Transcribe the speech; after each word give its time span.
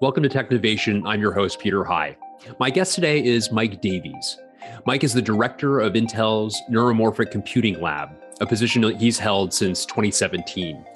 Welcome 0.00 0.22
to 0.22 0.28
Technovation. 0.28 1.02
I'm 1.04 1.20
your 1.20 1.32
host, 1.32 1.58
Peter 1.58 1.82
High. 1.82 2.16
My 2.60 2.70
guest 2.70 2.94
today 2.94 3.24
is 3.24 3.50
Mike 3.50 3.80
Davies. 3.80 4.38
Mike 4.86 5.02
is 5.02 5.12
the 5.12 5.20
director 5.20 5.80
of 5.80 5.94
Intel's 5.94 6.62
Neuromorphic 6.70 7.32
Computing 7.32 7.80
Lab, 7.80 8.10
a 8.40 8.46
position 8.46 8.80
that 8.82 8.96
he's 8.96 9.18
held 9.18 9.52
since 9.52 9.84
2017. 9.86 10.86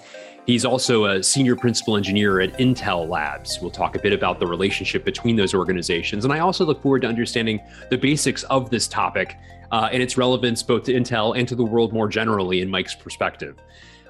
He's 0.46 0.64
also 0.64 1.06
a 1.06 1.20
senior 1.20 1.56
principal 1.56 1.96
engineer 1.96 2.40
at 2.40 2.52
Intel 2.60 3.08
Labs. 3.08 3.58
We'll 3.60 3.72
talk 3.72 3.96
a 3.96 3.98
bit 3.98 4.12
about 4.12 4.38
the 4.38 4.46
relationship 4.46 5.04
between 5.04 5.34
those 5.34 5.52
organizations. 5.52 6.24
And 6.24 6.32
I 6.32 6.38
also 6.38 6.64
look 6.64 6.80
forward 6.80 7.02
to 7.02 7.08
understanding 7.08 7.60
the 7.90 7.98
basics 7.98 8.44
of 8.44 8.70
this 8.70 8.86
topic 8.86 9.36
uh, 9.72 9.88
and 9.92 10.00
its 10.00 10.16
relevance 10.16 10.62
both 10.62 10.84
to 10.84 10.92
Intel 10.92 11.36
and 11.36 11.48
to 11.48 11.56
the 11.56 11.64
world 11.64 11.92
more 11.92 12.06
generally 12.06 12.60
in 12.60 12.70
Mike's 12.70 12.94
perspective. 12.94 13.58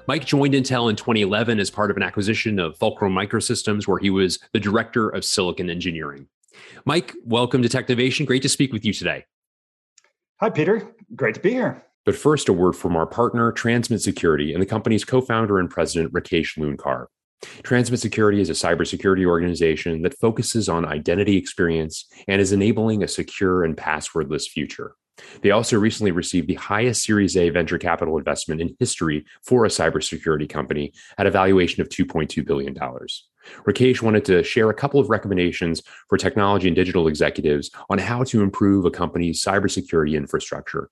Mike 0.05 0.25
joined 0.25 0.53
Intel 0.53 0.89
in 0.89 0.97
2011 0.97 1.59
as 1.59 1.71
part 1.71 1.89
of 1.89 1.95
an 1.95 2.03
acquisition 2.03 2.59
of 2.59 2.77
Fulcrum 2.77 3.13
Microsystems, 3.13 3.87
where 3.87 3.99
he 3.99 4.09
was 4.09 4.37
the 4.51 4.59
director 4.59 5.09
of 5.09 5.23
silicon 5.23 5.69
engineering. 5.69 6.27
Mike, 6.85 7.13
welcome 7.23 7.61
to 7.61 7.69
Technovation. 7.69 8.25
Great 8.25 8.41
to 8.41 8.49
speak 8.49 8.73
with 8.73 8.83
you 8.83 8.91
today. 8.91 9.23
Hi, 10.41 10.49
Peter. 10.49 10.93
Great 11.15 11.35
to 11.35 11.39
be 11.39 11.51
here. 11.51 11.83
But 12.05 12.17
first, 12.17 12.49
a 12.49 12.53
word 12.53 12.73
from 12.73 12.97
our 12.97 13.05
partner, 13.05 13.53
Transmit 13.53 14.01
Security, 14.01 14.53
and 14.53 14.61
the 14.61 14.67
company's 14.67 15.05
co 15.05 15.21
founder 15.21 15.57
and 15.57 15.69
president, 15.69 16.11
Rakesh 16.11 16.57
Loonkar. 16.57 17.05
Transmit 17.63 18.01
Security 18.01 18.41
is 18.41 18.49
a 18.49 18.53
cybersecurity 18.53 19.25
organization 19.25 20.01
that 20.01 20.17
focuses 20.19 20.67
on 20.67 20.85
identity 20.85 21.37
experience 21.37 22.05
and 22.27 22.41
is 22.41 22.51
enabling 22.51 23.03
a 23.03 23.07
secure 23.07 23.63
and 23.63 23.77
passwordless 23.77 24.49
future. 24.49 24.95
They 25.41 25.51
also 25.51 25.77
recently 25.77 26.11
received 26.11 26.47
the 26.47 26.55
highest 26.55 27.03
Series 27.03 27.37
A 27.37 27.49
venture 27.49 27.77
capital 27.77 28.17
investment 28.17 28.61
in 28.61 28.75
history 28.79 29.25
for 29.43 29.65
a 29.65 29.69
cybersecurity 29.69 30.49
company 30.49 30.93
at 31.17 31.27
a 31.27 31.31
valuation 31.31 31.81
of 31.81 31.89
$2.2 31.89 32.45
billion. 32.45 32.75
Rakesh 33.65 34.01
wanted 34.01 34.25
to 34.25 34.43
share 34.43 34.69
a 34.69 34.73
couple 34.73 34.99
of 34.99 35.09
recommendations 35.09 35.81
for 36.07 36.17
technology 36.17 36.67
and 36.67 36.75
digital 36.75 37.07
executives 37.07 37.69
on 37.89 37.97
how 37.97 38.23
to 38.23 38.41
improve 38.41 38.85
a 38.85 38.91
company's 38.91 39.43
cybersecurity 39.43 40.15
infrastructure. 40.15 40.89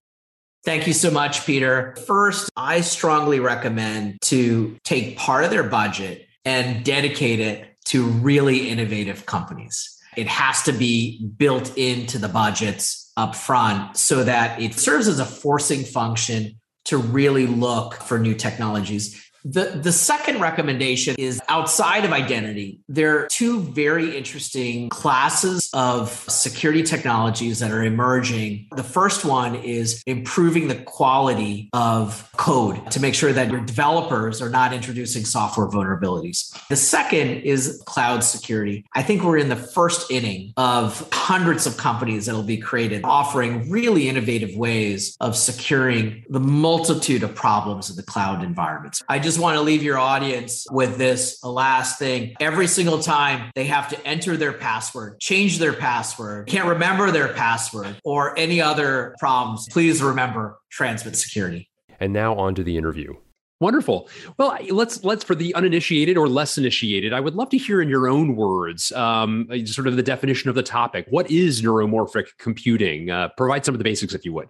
Thank 0.63 0.85
you 0.85 0.93
so 0.93 1.09
much, 1.09 1.45
Peter. 1.45 1.95
First, 2.05 2.51
I 2.55 2.81
strongly 2.81 3.39
recommend 3.39 4.21
to 4.23 4.77
take 4.83 5.17
part 5.17 5.43
of 5.43 5.49
their 5.49 5.63
budget 5.63 6.27
and 6.45 6.85
dedicate 6.85 7.39
it 7.39 7.77
to 7.85 8.03
really 8.05 8.69
innovative 8.69 9.25
companies. 9.25 9.97
It 10.15 10.27
has 10.27 10.61
to 10.63 10.71
be 10.71 11.25
built 11.37 11.75
into 11.77 12.19
the 12.19 12.27
budgets 12.27 13.10
up 13.17 13.35
front 13.35 13.97
so 13.97 14.23
that 14.23 14.61
it 14.61 14.73
serves 14.73 15.07
as 15.07 15.19
a 15.19 15.25
forcing 15.25 15.83
function 15.83 16.59
to 16.85 16.97
really 16.97 17.47
look 17.47 17.95
for 17.95 18.17
new 18.17 18.33
technologies. 18.33 19.30
The, 19.43 19.79
the 19.81 19.91
second 19.91 20.39
recommendation 20.39 21.15
is 21.17 21.41
outside 21.49 22.05
of 22.05 22.13
identity. 22.13 22.81
There 22.87 23.17
are 23.17 23.27
two 23.27 23.61
very 23.61 24.15
interesting 24.15 24.89
classes 24.89 25.69
of 25.73 26.11
security 26.29 26.83
technologies 26.83 27.59
that 27.59 27.71
are 27.71 27.83
emerging. 27.83 28.67
The 28.75 28.83
first 28.83 29.25
one 29.25 29.55
is 29.55 30.03
improving 30.05 30.67
the 30.67 30.75
quality 30.75 31.69
of 31.73 32.29
code 32.37 32.91
to 32.91 32.99
make 32.99 33.15
sure 33.15 33.33
that 33.33 33.49
your 33.49 33.61
developers 33.61 34.41
are 34.41 34.49
not 34.49 34.73
introducing 34.73 35.25
software 35.25 35.67
vulnerabilities. 35.67 36.55
The 36.67 36.75
second 36.75 37.41
is 37.41 37.81
cloud 37.87 38.23
security. 38.23 38.85
I 38.93 39.01
think 39.01 39.23
we're 39.23 39.37
in 39.37 39.49
the 39.49 39.55
first 39.55 40.11
inning 40.11 40.53
of 40.57 41.07
hundreds 41.11 41.65
of 41.65 41.77
companies 41.77 42.27
that 42.27 42.35
will 42.35 42.43
be 42.43 42.57
created 42.57 43.01
offering 43.03 43.69
really 43.71 44.07
innovative 44.07 44.55
ways 44.55 45.17
of 45.19 45.35
securing 45.35 46.25
the 46.29 46.39
multitude 46.39 47.23
of 47.23 47.33
problems 47.33 47.89
in 47.89 47.95
the 47.95 48.03
cloud 48.03 48.43
environments. 48.43 49.01
I 49.09 49.17
just 49.19 49.30
just 49.31 49.41
want 49.41 49.55
to 49.55 49.61
leave 49.61 49.81
your 49.81 49.97
audience 49.97 50.67
with 50.71 50.97
this 50.97 51.41
last 51.41 51.97
thing. 51.97 52.35
Every 52.41 52.67
single 52.67 52.99
time 52.99 53.49
they 53.55 53.63
have 53.63 53.87
to 53.87 54.05
enter 54.05 54.35
their 54.35 54.51
password, 54.51 55.21
change 55.21 55.57
their 55.57 55.71
password, 55.71 56.47
can't 56.47 56.67
remember 56.67 57.11
their 57.11 57.29
password, 57.29 57.95
or 58.03 58.37
any 58.37 58.59
other 58.59 59.15
problems, 59.19 59.69
please 59.71 60.03
remember 60.03 60.59
Transmit 60.69 61.15
Security. 61.15 61.69
And 62.01 62.11
now 62.11 62.35
on 62.35 62.55
to 62.55 62.63
the 62.63 62.75
interview. 62.75 63.13
Wonderful. 63.61 64.09
Well, 64.37 64.57
let's 64.69 65.05
let's 65.05 65.23
for 65.23 65.33
the 65.35 65.55
uninitiated 65.55 66.17
or 66.17 66.27
less 66.27 66.57
initiated. 66.57 67.13
I 67.13 67.21
would 67.21 67.35
love 67.35 67.47
to 67.51 67.57
hear 67.57 67.81
in 67.81 67.87
your 67.87 68.09
own 68.09 68.35
words, 68.35 68.91
um, 68.91 69.47
sort 69.63 69.87
of 69.87 69.95
the 69.95 70.03
definition 70.03 70.49
of 70.49 70.55
the 70.55 70.63
topic. 70.63 71.05
What 71.09 71.31
is 71.31 71.61
neuromorphic 71.61 72.25
computing? 72.37 73.09
Uh, 73.09 73.29
provide 73.37 73.63
some 73.63 73.73
of 73.73 73.79
the 73.79 73.85
basics, 73.85 74.13
if 74.13 74.25
you 74.25 74.33
would. 74.33 74.49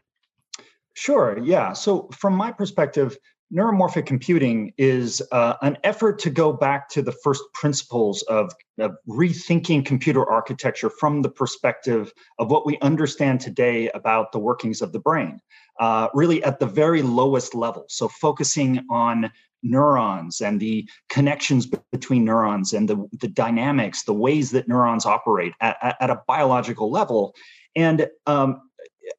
Sure. 0.95 1.37
Yeah. 1.39 1.73
So, 1.73 2.09
from 2.17 2.33
my 2.33 2.51
perspective, 2.51 3.17
neuromorphic 3.53 4.05
computing 4.05 4.73
is 4.77 5.21
uh, 5.31 5.55
an 5.61 5.77
effort 5.83 6.19
to 6.19 6.29
go 6.29 6.53
back 6.53 6.89
to 6.89 7.01
the 7.01 7.11
first 7.11 7.43
principles 7.53 8.21
of, 8.23 8.53
of, 8.79 8.95
rethinking 9.07 9.85
computer 9.85 10.29
architecture 10.29 10.89
from 10.89 11.21
the 11.21 11.29
perspective 11.29 12.13
of 12.39 12.49
what 12.49 12.65
we 12.65 12.77
understand 12.79 13.39
today 13.39 13.89
about 13.89 14.31
the 14.31 14.39
workings 14.39 14.81
of 14.81 14.91
the 14.91 14.99
brain, 14.99 15.39
uh, 15.79 16.07
really 16.13 16.43
at 16.43 16.59
the 16.59 16.65
very 16.65 17.01
lowest 17.01 17.53
level. 17.53 17.85
So, 17.89 18.07
focusing 18.07 18.85
on 18.89 19.31
neurons 19.63 20.41
and 20.41 20.59
the 20.59 20.89
connections 21.09 21.67
between 21.91 22.25
neurons 22.25 22.73
and 22.73 22.89
the, 22.89 23.07
the 23.19 23.27
dynamics, 23.27 24.03
the 24.03 24.13
ways 24.13 24.51
that 24.51 24.67
neurons 24.67 25.05
operate 25.05 25.53
at, 25.61 25.95
at, 25.99 26.09
a 26.09 26.21
biological 26.27 26.89
level. 26.89 27.35
And 27.75 28.07
um, 28.25 28.61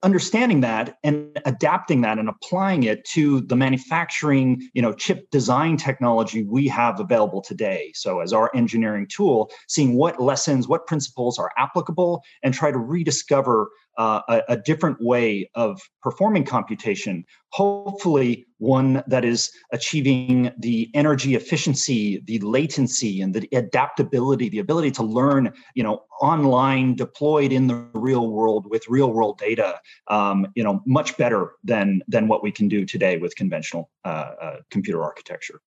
understanding 0.02 0.60
that 0.60 0.98
and 1.02 1.40
adapting 1.44 2.00
that 2.02 2.18
and 2.18 2.28
applying 2.28 2.84
it 2.84 3.04
to 3.04 3.40
the 3.42 3.56
manufacturing 3.56 4.68
you 4.74 4.82
know 4.82 4.92
chip 4.92 5.30
design 5.30 5.76
technology 5.76 6.42
we 6.44 6.68
have 6.68 7.00
available 7.00 7.40
today. 7.42 7.92
So 7.94 8.20
as 8.20 8.32
our 8.32 8.50
engineering 8.54 9.06
tool 9.08 9.50
seeing 9.68 9.96
what 9.96 10.20
lessons 10.20 10.68
what 10.68 10.86
principles 10.86 11.38
are 11.38 11.50
applicable 11.56 12.22
and 12.42 12.54
try 12.54 12.70
to 12.70 12.78
rediscover 12.78 13.70
uh, 13.98 14.20
a, 14.28 14.42
a, 14.48 14.56
different 14.56 14.96
way 15.00 15.50
of 15.54 15.80
performing 16.02 16.44
computation, 16.44 17.24
hopefully 17.50 18.46
one 18.58 19.02
that 19.06 19.24
is 19.24 19.50
achieving 19.72 20.50
the 20.58 20.90
energy 20.94 21.34
efficiency, 21.34 22.22
the 22.26 22.38
latency, 22.40 23.20
and 23.20 23.34
the 23.34 23.48
adaptability, 23.52 24.48
the 24.48 24.60
ability 24.60 24.90
to 24.90 25.02
learn, 25.02 25.52
you 25.74 25.82
know, 25.82 26.02
online, 26.20 26.94
deployed 26.94 27.52
in 27.52 27.66
the 27.66 27.74
real 27.92 28.30
world 28.30 28.66
with 28.70 28.88
real 28.88 29.12
world 29.12 29.38
data, 29.38 29.78
um, 30.08 30.46
you 30.54 30.64
know, 30.64 30.80
much 30.86 31.16
better 31.16 31.52
than 31.64 32.00
than 32.08 32.28
what 32.28 32.42
we 32.42 32.50
can 32.50 32.68
do 32.68 32.86
today 32.86 33.18
with 33.18 33.36
conventional 33.36 33.90
uh, 34.04 34.32
uh, 34.40 34.56
computer 34.70 35.02
architecture. 35.02 35.60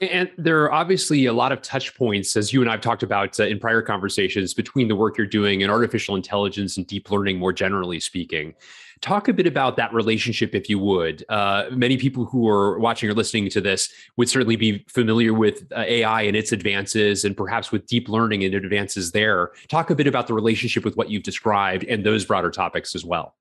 And 0.00 0.30
there 0.38 0.62
are 0.62 0.72
obviously 0.72 1.26
a 1.26 1.32
lot 1.32 1.50
of 1.50 1.60
touch 1.60 1.96
points, 1.96 2.36
as 2.36 2.52
you 2.52 2.60
and 2.60 2.70
I've 2.70 2.80
talked 2.80 3.02
about 3.02 3.40
uh, 3.40 3.44
in 3.44 3.58
prior 3.58 3.82
conversations, 3.82 4.54
between 4.54 4.86
the 4.86 4.94
work 4.94 5.18
you're 5.18 5.26
doing 5.26 5.62
and 5.62 5.72
artificial 5.72 6.14
intelligence 6.14 6.76
and 6.76 6.86
deep 6.86 7.10
learning, 7.10 7.38
more 7.38 7.52
generally 7.52 7.98
speaking. 7.98 8.54
Talk 9.00 9.26
a 9.26 9.32
bit 9.32 9.46
about 9.46 9.76
that 9.76 9.92
relationship, 9.92 10.54
if 10.54 10.68
you 10.68 10.78
would. 10.78 11.24
Uh, 11.28 11.66
many 11.72 11.96
people 11.96 12.24
who 12.24 12.48
are 12.48 12.78
watching 12.78 13.08
or 13.08 13.14
listening 13.14 13.48
to 13.50 13.60
this 13.60 13.92
would 14.16 14.28
certainly 14.28 14.56
be 14.56 14.84
familiar 14.88 15.34
with 15.34 15.66
uh, 15.72 15.80
AI 15.80 16.22
and 16.22 16.36
its 16.36 16.52
advances, 16.52 17.24
and 17.24 17.36
perhaps 17.36 17.72
with 17.72 17.86
deep 17.86 18.08
learning 18.08 18.44
and 18.44 18.54
advances 18.54 19.10
there. 19.10 19.50
Talk 19.66 19.90
a 19.90 19.96
bit 19.96 20.06
about 20.06 20.28
the 20.28 20.34
relationship 20.34 20.84
with 20.84 20.96
what 20.96 21.10
you've 21.10 21.24
described 21.24 21.84
and 21.84 22.06
those 22.06 22.24
broader 22.24 22.50
topics 22.52 22.94
as 22.94 23.04
well. 23.04 23.34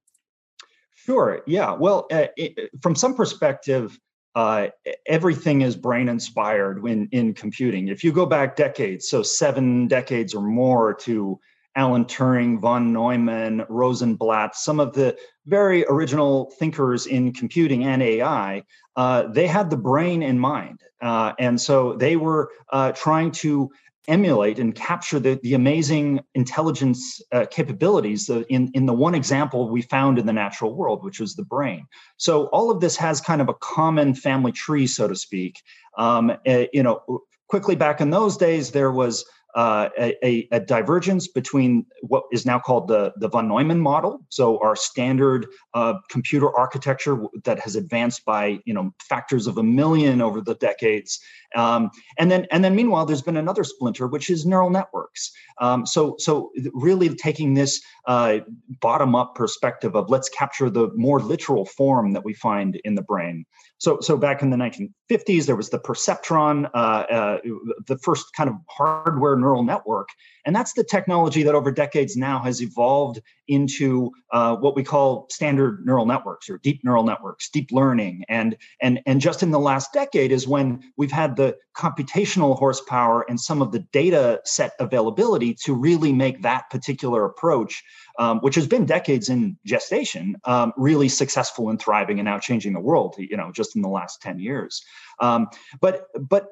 Sure. 0.95 1.41
Yeah. 1.45 1.71
Well, 1.71 2.07
uh, 2.11 2.27
it, 2.35 2.71
from 2.81 2.95
some 2.95 3.15
perspective, 3.15 3.97
uh, 4.37 4.69
everything 5.07 5.61
is 5.61 5.75
brain 5.75 6.07
inspired 6.07 6.83
when 6.83 7.09
in 7.11 7.33
computing. 7.33 7.87
If 7.87 8.03
you 8.03 8.11
go 8.11 8.27
back 8.27 8.55
decades, 8.55 9.09
so 9.09 9.23
seven 9.23 9.87
decades 9.87 10.35
or 10.35 10.43
more 10.43 10.93
to 10.93 11.39
Alan 11.75 12.05
Turing, 12.05 12.59
von 12.59 12.93
Neumann, 12.93 13.65
Rosenblatt, 13.67 14.55
some 14.55 14.79
of 14.79 14.93
the 14.93 15.17
very 15.47 15.85
original 15.85 16.51
thinkers 16.59 17.07
in 17.07 17.33
computing 17.33 17.85
and 17.85 18.03
AI, 18.03 18.61
uh, 18.95 19.23
they 19.23 19.47
had 19.47 19.71
the 19.71 19.77
brain 19.77 20.21
in 20.21 20.37
mind. 20.37 20.81
Uh, 21.01 21.33
and 21.39 21.59
so 21.59 21.93
they 21.93 22.15
were 22.15 22.51
uh, 22.71 22.91
trying 22.91 23.31
to 23.31 23.71
emulate 24.07 24.59
and 24.59 24.73
capture 24.73 25.19
the, 25.19 25.39
the 25.43 25.53
amazing 25.53 26.21
intelligence 26.33 27.21
uh, 27.31 27.45
capabilities 27.51 28.29
in, 28.29 28.71
in 28.73 28.85
the 28.85 28.93
one 28.93 29.15
example 29.15 29.69
we 29.69 29.81
found 29.81 30.17
in 30.17 30.25
the 30.25 30.33
natural 30.33 30.75
world, 30.75 31.03
which 31.03 31.19
was 31.19 31.35
the 31.35 31.43
brain. 31.43 31.85
So 32.17 32.45
all 32.47 32.71
of 32.71 32.79
this 32.79 32.95
has 32.97 33.19
kind 33.19 33.41
of 33.41 33.49
a 33.49 33.53
common 33.53 34.13
family 34.15 34.51
tree, 34.51 34.87
so 34.87 35.07
to 35.07 35.15
speak. 35.15 35.61
Um, 35.97 36.31
uh, 36.47 36.65
you 36.71 36.83
know, 36.83 37.21
quickly 37.47 37.75
back 37.75 38.01
in 38.01 38.09
those 38.09 38.37
days, 38.37 38.71
there 38.71 38.91
was 38.91 39.25
uh, 39.57 39.89
a, 39.97 40.47
a, 40.51 40.59
divergence 40.59 41.27
between 41.27 41.83
what 42.03 42.23
is 42.31 42.45
now 42.45 42.59
called 42.59 42.87
the, 42.87 43.11
the 43.17 43.27
von 43.27 43.47
Neumann 43.47 43.79
model, 43.79 44.19
so 44.29 44.59
our 44.59 44.75
standard 44.75 45.47
uh, 45.73 45.95
computer 46.11 46.55
architecture 46.55 47.17
that 47.43 47.59
has 47.59 47.75
advanced 47.75 48.23
by 48.23 48.59
you 48.65 48.73
know 48.73 48.91
factors 49.09 49.47
of 49.47 49.57
a 49.57 49.63
million 49.63 50.21
over 50.21 50.41
the 50.41 50.53
decades, 50.55 51.19
um, 51.55 51.89
and 52.19 52.29
then 52.29 52.45
and 52.51 52.63
then 52.63 52.75
meanwhile 52.75 53.07
there's 53.07 53.23
been 53.23 53.35
another 53.37 53.63
splinter 53.63 54.05
which 54.05 54.29
is 54.29 54.45
neural 54.45 54.69
networks. 54.69 55.31
Um, 55.59 55.87
so 55.87 56.15
so 56.19 56.51
really 56.73 57.09
taking 57.15 57.55
this 57.55 57.81
uh, 58.05 58.41
bottom 58.79 59.15
up 59.15 59.33
perspective 59.33 59.95
of 59.95 60.07
let's 60.11 60.29
capture 60.29 60.69
the 60.69 60.91
more 60.95 61.19
literal 61.19 61.65
form 61.65 62.13
that 62.13 62.23
we 62.23 62.35
find 62.35 62.79
in 62.83 62.93
the 62.93 63.01
brain. 63.01 63.43
So, 63.79 63.99
so 64.01 64.17
back 64.17 64.41
in 64.41 64.49
the 64.49 64.57
1950s, 64.57 65.45
there 65.45 65.55
was 65.55 65.69
the 65.69 65.79
perceptron, 65.79 66.69
uh, 66.73 66.77
uh, 66.77 67.37
the 67.85 67.97
first 67.99 68.25
kind 68.35 68.49
of 68.49 68.55
hardware 68.69 69.37
neural 69.47 69.63
network. 69.63 70.09
And 70.45 70.55
that's 70.55 70.73
the 70.73 70.83
technology 70.83 71.43
that 71.43 71.55
over 71.55 71.71
decades 71.71 72.15
now 72.15 72.39
has 72.39 72.61
evolved 72.61 73.21
into 73.47 74.11
uh, 74.31 74.55
what 74.57 74.75
we 74.75 74.83
call 74.83 75.27
standard 75.29 75.85
neural 75.85 76.05
networks 76.05 76.49
or 76.49 76.57
deep 76.57 76.83
neural 76.83 77.03
networks, 77.03 77.49
deep 77.49 77.71
learning. 77.71 78.25
And, 78.27 78.57
and, 78.81 78.99
and 79.05 79.21
just 79.21 79.41
in 79.43 79.51
the 79.51 79.59
last 79.59 79.93
decade 79.93 80.31
is 80.31 80.47
when 80.47 80.81
we've 80.97 81.11
had 81.11 81.35
the 81.35 81.55
computational 81.75 82.57
horsepower 82.57 83.25
and 83.29 83.39
some 83.39 83.61
of 83.61 83.71
the 83.71 83.79
data 83.79 84.41
set 84.43 84.73
availability 84.79 85.53
to 85.65 85.73
really 85.73 86.11
make 86.11 86.41
that 86.41 86.69
particular 86.69 87.25
approach 87.25 87.83
um, 88.17 88.39
which 88.39 88.55
has 88.55 88.67
been 88.67 88.85
decades 88.85 89.29
in 89.29 89.57
gestation, 89.65 90.37
um, 90.45 90.73
really 90.75 91.09
successful 91.09 91.69
and 91.69 91.79
thriving 91.79 92.19
and 92.19 92.25
now 92.25 92.39
changing 92.39 92.73
the 92.73 92.79
world. 92.79 93.15
You 93.17 93.37
know, 93.37 93.51
just 93.51 93.75
in 93.75 93.81
the 93.81 93.89
last 93.89 94.21
ten 94.21 94.39
years. 94.39 94.83
Um, 95.19 95.47
but 95.79 96.07
but 96.19 96.47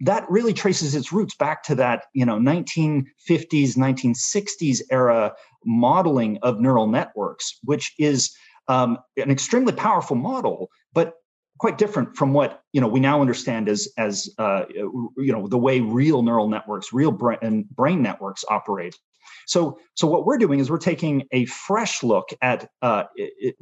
that 0.00 0.30
really 0.30 0.52
traces 0.52 0.94
its 0.94 1.12
roots 1.12 1.34
back 1.34 1.62
to 1.64 1.74
that 1.74 2.04
you 2.14 2.24
know 2.24 2.38
1950s 2.38 3.06
1960s 3.76 4.80
era 4.90 5.32
modeling 5.64 6.38
of 6.42 6.60
neural 6.60 6.86
networks 6.86 7.58
which 7.64 7.92
is 7.98 8.34
um, 8.68 8.98
an 9.16 9.30
extremely 9.30 9.72
powerful 9.72 10.16
model 10.16 10.68
but 10.92 11.14
quite 11.58 11.78
different 11.78 12.16
from 12.16 12.32
what 12.32 12.62
you 12.72 12.80
know 12.80 12.88
we 12.88 13.00
now 13.00 13.20
understand 13.20 13.68
as 13.68 13.88
as 13.98 14.28
uh, 14.38 14.64
you 14.68 15.32
know 15.32 15.46
the 15.46 15.58
way 15.58 15.80
real 15.80 16.22
neural 16.22 16.48
networks 16.48 16.92
real 16.92 17.12
brain, 17.12 17.66
brain 17.74 18.02
networks 18.02 18.44
operate 18.48 18.96
so, 19.46 19.78
so 19.94 20.06
what 20.06 20.24
we're 20.24 20.38
doing 20.38 20.60
is 20.60 20.70
we're 20.70 20.78
taking 20.78 21.26
a 21.32 21.44
fresh 21.46 22.02
look 22.02 22.30
at 22.40 22.70
uh, 22.82 23.04
it, 23.16 23.54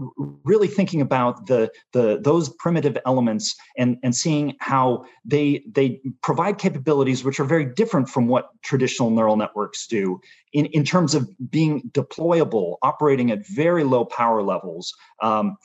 really 0.45 0.69
thinking 0.69 1.01
about 1.01 1.47
the 1.47 1.71
the 1.93 2.21
those 2.23 2.49
primitive 2.59 2.97
elements 3.07 3.57
and 3.77 3.97
and 4.03 4.15
seeing 4.15 4.55
how 4.61 5.05
they 5.25 5.65
they 5.71 6.01
provide 6.23 6.59
capabilities 6.59 7.25
which 7.25 7.41
are 7.41 7.45
very 7.45 7.65
different 7.65 8.09
from 8.09 8.27
what 8.27 8.51
traditional 8.63 9.11
neural 9.11 9.37
networks 9.37 9.87
do 9.87 10.21
in 10.53 10.67
in 10.67 10.85
terms 10.85 11.15
of 11.15 11.29
being 11.51 11.91
deployable, 11.93 12.77
operating 12.83 13.31
at 13.31 13.47
very 13.47 13.85
low 13.85 14.05
power 14.05 14.43
levels. 14.43 14.95
Um, 15.23 15.57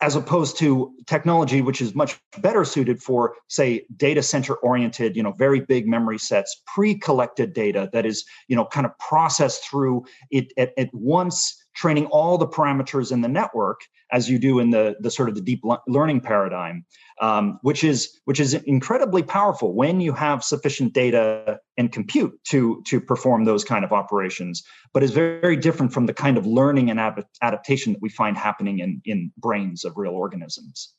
as 0.00 0.14
opposed 0.14 0.56
to 0.58 0.92
technology 1.06 1.60
which 1.60 1.80
is 1.80 1.94
much 1.94 2.20
better 2.38 2.64
suited 2.64 3.02
for 3.02 3.34
say 3.48 3.84
data 3.96 4.22
center 4.22 4.54
oriented 4.56 5.16
you 5.16 5.22
know 5.22 5.32
very 5.32 5.60
big 5.60 5.86
memory 5.86 6.18
sets 6.18 6.62
pre-collected 6.66 7.52
data 7.52 7.88
that 7.92 8.06
is 8.06 8.24
you 8.48 8.54
know 8.56 8.64
kind 8.66 8.86
of 8.86 8.96
processed 8.98 9.68
through 9.68 10.04
it 10.30 10.52
at, 10.56 10.72
at 10.78 10.92
once 10.92 11.64
training 11.78 12.06
all 12.06 12.36
the 12.36 12.46
parameters 12.46 13.12
in 13.12 13.20
the 13.20 13.28
network 13.28 13.82
as 14.10 14.28
you 14.28 14.36
do 14.36 14.58
in 14.58 14.70
the, 14.70 14.96
the 14.98 15.10
sort 15.10 15.28
of 15.28 15.36
the 15.36 15.40
deep 15.40 15.62
learning 15.86 16.20
paradigm, 16.20 16.84
um, 17.20 17.58
which 17.62 17.84
is 17.84 18.18
which 18.24 18.40
is 18.40 18.54
incredibly 18.54 19.22
powerful 19.22 19.74
when 19.74 20.00
you 20.00 20.12
have 20.12 20.42
sufficient 20.42 20.92
data 20.92 21.60
and 21.76 21.92
compute 21.92 22.32
to 22.44 22.82
to 22.86 23.00
perform 23.00 23.44
those 23.44 23.64
kind 23.64 23.84
of 23.84 23.92
operations, 23.92 24.64
but 24.92 25.04
is 25.04 25.12
very, 25.12 25.40
very 25.40 25.56
different 25.56 25.92
from 25.92 26.06
the 26.06 26.14
kind 26.14 26.36
of 26.36 26.46
learning 26.46 26.90
and 26.90 26.98
adaptation 27.42 27.92
that 27.92 28.02
we 28.02 28.08
find 28.08 28.36
happening 28.36 28.80
in 28.80 29.00
in 29.04 29.30
brains 29.38 29.84
of 29.84 29.96
real 29.96 30.12
organisms. 30.12 30.94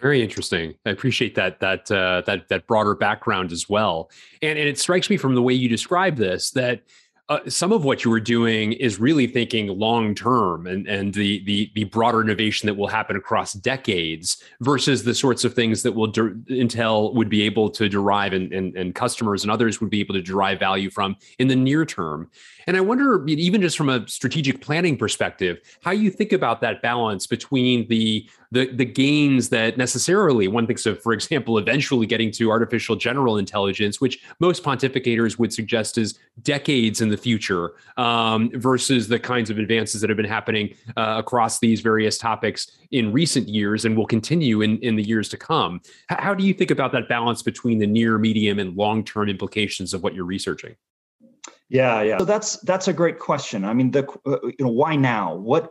Very 0.00 0.22
interesting. 0.22 0.74
I 0.86 0.90
appreciate 0.90 1.34
that 1.34 1.60
that 1.60 1.90
uh, 1.90 2.22
that 2.26 2.48
that 2.48 2.66
broader 2.66 2.94
background 2.94 3.52
as 3.52 3.68
well, 3.68 4.10
and 4.40 4.58
and 4.58 4.68
it 4.68 4.78
strikes 4.78 5.10
me 5.10 5.18
from 5.18 5.34
the 5.34 5.42
way 5.42 5.52
you 5.52 5.68
describe 5.68 6.16
this 6.16 6.52
that 6.52 6.84
uh, 7.28 7.40
some 7.46 7.72
of 7.72 7.84
what 7.84 8.04
you 8.04 8.10
were 8.10 8.20
doing 8.20 8.72
is 8.72 8.98
really 8.98 9.26
thinking 9.26 9.68
long 9.68 10.14
term 10.14 10.66
and 10.66 10.86
and 10.88 11.12
the 11.12 11.44
the 11.44 11.70
the 11.74 11.84
broader 11.84 12.22
innovation 12.22 12.66
that 12.66 12.74
will 12.74 12.88
happen 12.88 13.16
across 13.16 13.52
decades 13.52 14.42
versus 14.60 15.04
the 15.04 15.14
sorts 15.14 15.44
of 15.44 15.52
things 15.52 15.82
that 15.82 15.92
will 15.92 16.06
de- 16.06 16.30
Intel 16.48 17.14
would 17.14 17.28
be 17.28 17.42
able 17.42 17.68
to 17.68 17.88
derive 17.88 18.32
and, 18.32 18.52
and 18.52 18.74
and 18.76 18.94
customers 18.94 19.42
and 19.42 19.50
others 19.50 19.78
would 19.80 19.90
be 19.90 20.00
able 20.00 20.14
to 20.14 20.22
derive 20.22 20.58
value 20.58 20.88
from 20.88 21.16
in 21.38 21.48
the 21.48 21.56
near 21.56 21.84
term. 21.84 22.30
And 22.68 22.76
I 22.76 22.82
wonder, 22.82 23.26
even 23.26 23.62
just 23.62 23.78
from 23.78 23.88
a 23.88 24.06
strategic 24.06 24.60
planning 24.60 24.98
perspective, 24.98 25.58
how 25.82 25.90
you 25.90 26.10
think 26.10 26.34
about 26.34 26.60
that 26.60 26.82
balance 26.82 27.26
between 27.26 27.88
the 27.88 28.28
the 28.52 28.70
the 28.70 28.84
gains 28.84 29.48
that 29.48 29.78
necessarily 29.78 30.48
one 30.48 30.66
thinks 30.66 30.84
of, 30.84 31.02
for 31.02 31.14
example, 31.14 31.56
eventually 31.56 32.06
getting 32.06 32.30
to 32.32 32.50
artificial 32.50 32.94
general 32.94 33.38
intelligence, 33.38 34.02
which 34.02 34.22
most 34.38 34.62
pontificators 34.62 35.38
would 35.38 35.50
suggest 35.50 35.96
is 35.96 36.18
decades 36.42 37.00
in 37.00 37.08
the 37.08 37.16
future, 37.16 37.72
um, 37.96 38.50
versus 38.56 39.08
the 39.08 39.18
kinds 39.18 39.48
of 39.48 39.58
advances 39.58 40.02
that 40.02 40.10
have 40.10 40.18
been 40.18 40.26
happening 40.26 40.74
uh, 40.98 41.14
across 41.16 41.60
these 41.60 41.80
various 41.80 42.18
topics 42.18 42.70
in 42.90 43.14
recent 43.14 43.48
years 43.48 43.86
and 43.86 43.96
will 43.96 44.06
continue 44.06 44.60
in 44.60 44.76
in 44.80 44.94
the 44.94 45.02
years 45.02 45.30
to 45.30 45.38
come. 45.38 45.80
H- 46.12 46.18
how 46.20 46.34
do 46.34 46.44
you 46.44 46.52
think 46.52 46.70
about 46.70 46.92
that 46.92 47.08
balance 47.08 47.42
between 47.42 47.78
the 47.78 47.86
near, 47.86 48.18
medium, 48.18 48.58
and 48.58 48.76
long 48.76 49.04
term 49.04 49.30
implications 49.30 49.94
of 49.94 50.02
what 50.02 50.14
you're 50.14 50.26
researching? 50.26 50.76
Yeah, 51.68 52.02
yeah. 52.02 52.18
So 52.18 52.24
that's 52.24 52.58
that's 52.60 52.88
a 52.88 52.92
great 52.92 53.18
question. 53.18 53.64
I 53.64 53.74
mean, 53.74 53.90
the 53.90 54.08
uh, 54.26 54.38
you 54.42 54.64
know 54.64 54.70
why 54.70 54.96
now? 54.96 55.34
What 55.34 55.70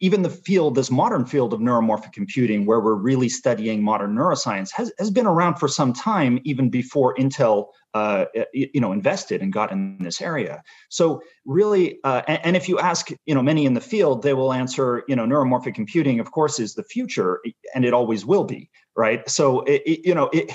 even 0.00 0.22
the 0.22 0.30
field, 0.30 0.74
this 0.74 0.90
modern 0.90 1.24
field 1.24 1.52
of 1.52 1.60
neuromorphic 1.60 2.12
computing, 2.12 2.66
where 2.66 2.80
we're 2.80 2.94
really 2.94 3.28
studying 3.28 3.82
modern 3.82 4.14
neuroscience, 4.14 4.70
has, 4.72 4.92
has 4.98 5.10
been 5.10 5.26
around 5.26 5.56
for 5.56 5.68
some 5.68 5.92
time, 5.92 6.40
even 6.44 6.68
before 6.68 7.14
Intel, 7.16 7.66
uh, 7.94 8.26
you 8.52 8.80
know, 8.80 8.92
invested 8.92 9.40
and 9.40 9.52
got 9.52 9.72
in 9.72 9.98
this 10.00 10.20
area. 10.20 10.62
So 10.88 11.22
really, 11.44 11.98
uh, 12.04 12.22
and, 12.28 12.40
and, 12.44 12.56
if 12.56 12.68
you 12.68 12.78
ask, 12.78 13.10
you 13.26 13.34
know, 13.34 13.42
many 13.42 13.66
in 13.66 13.74
the 13.74 13.80
field, 13.80 14.22
they 14.22 14.34
will 14.34 14.52
answer, 14.52 15.04
you 15.08 15.16
know, 15.16 15.24
neuromorphic 15.24 15.74
computing, 15.74 16.20
of 16.20 16.30
course, 16.30 16.58
is 16.58 16.74
the 16.74 16.84
future, 16.84 17.40
and 17.74 17.84
it 17.84 17.94
always 17.94 18.26
will 18.26 18.44
be, 18.44 18.70
right? 18.96 19.28
So, 19.28 19.60
it, 19.62 19.82
it, 19.86 20.06
you 20.06 20.14
know, 20.14 20.28
it, 20.32 20.52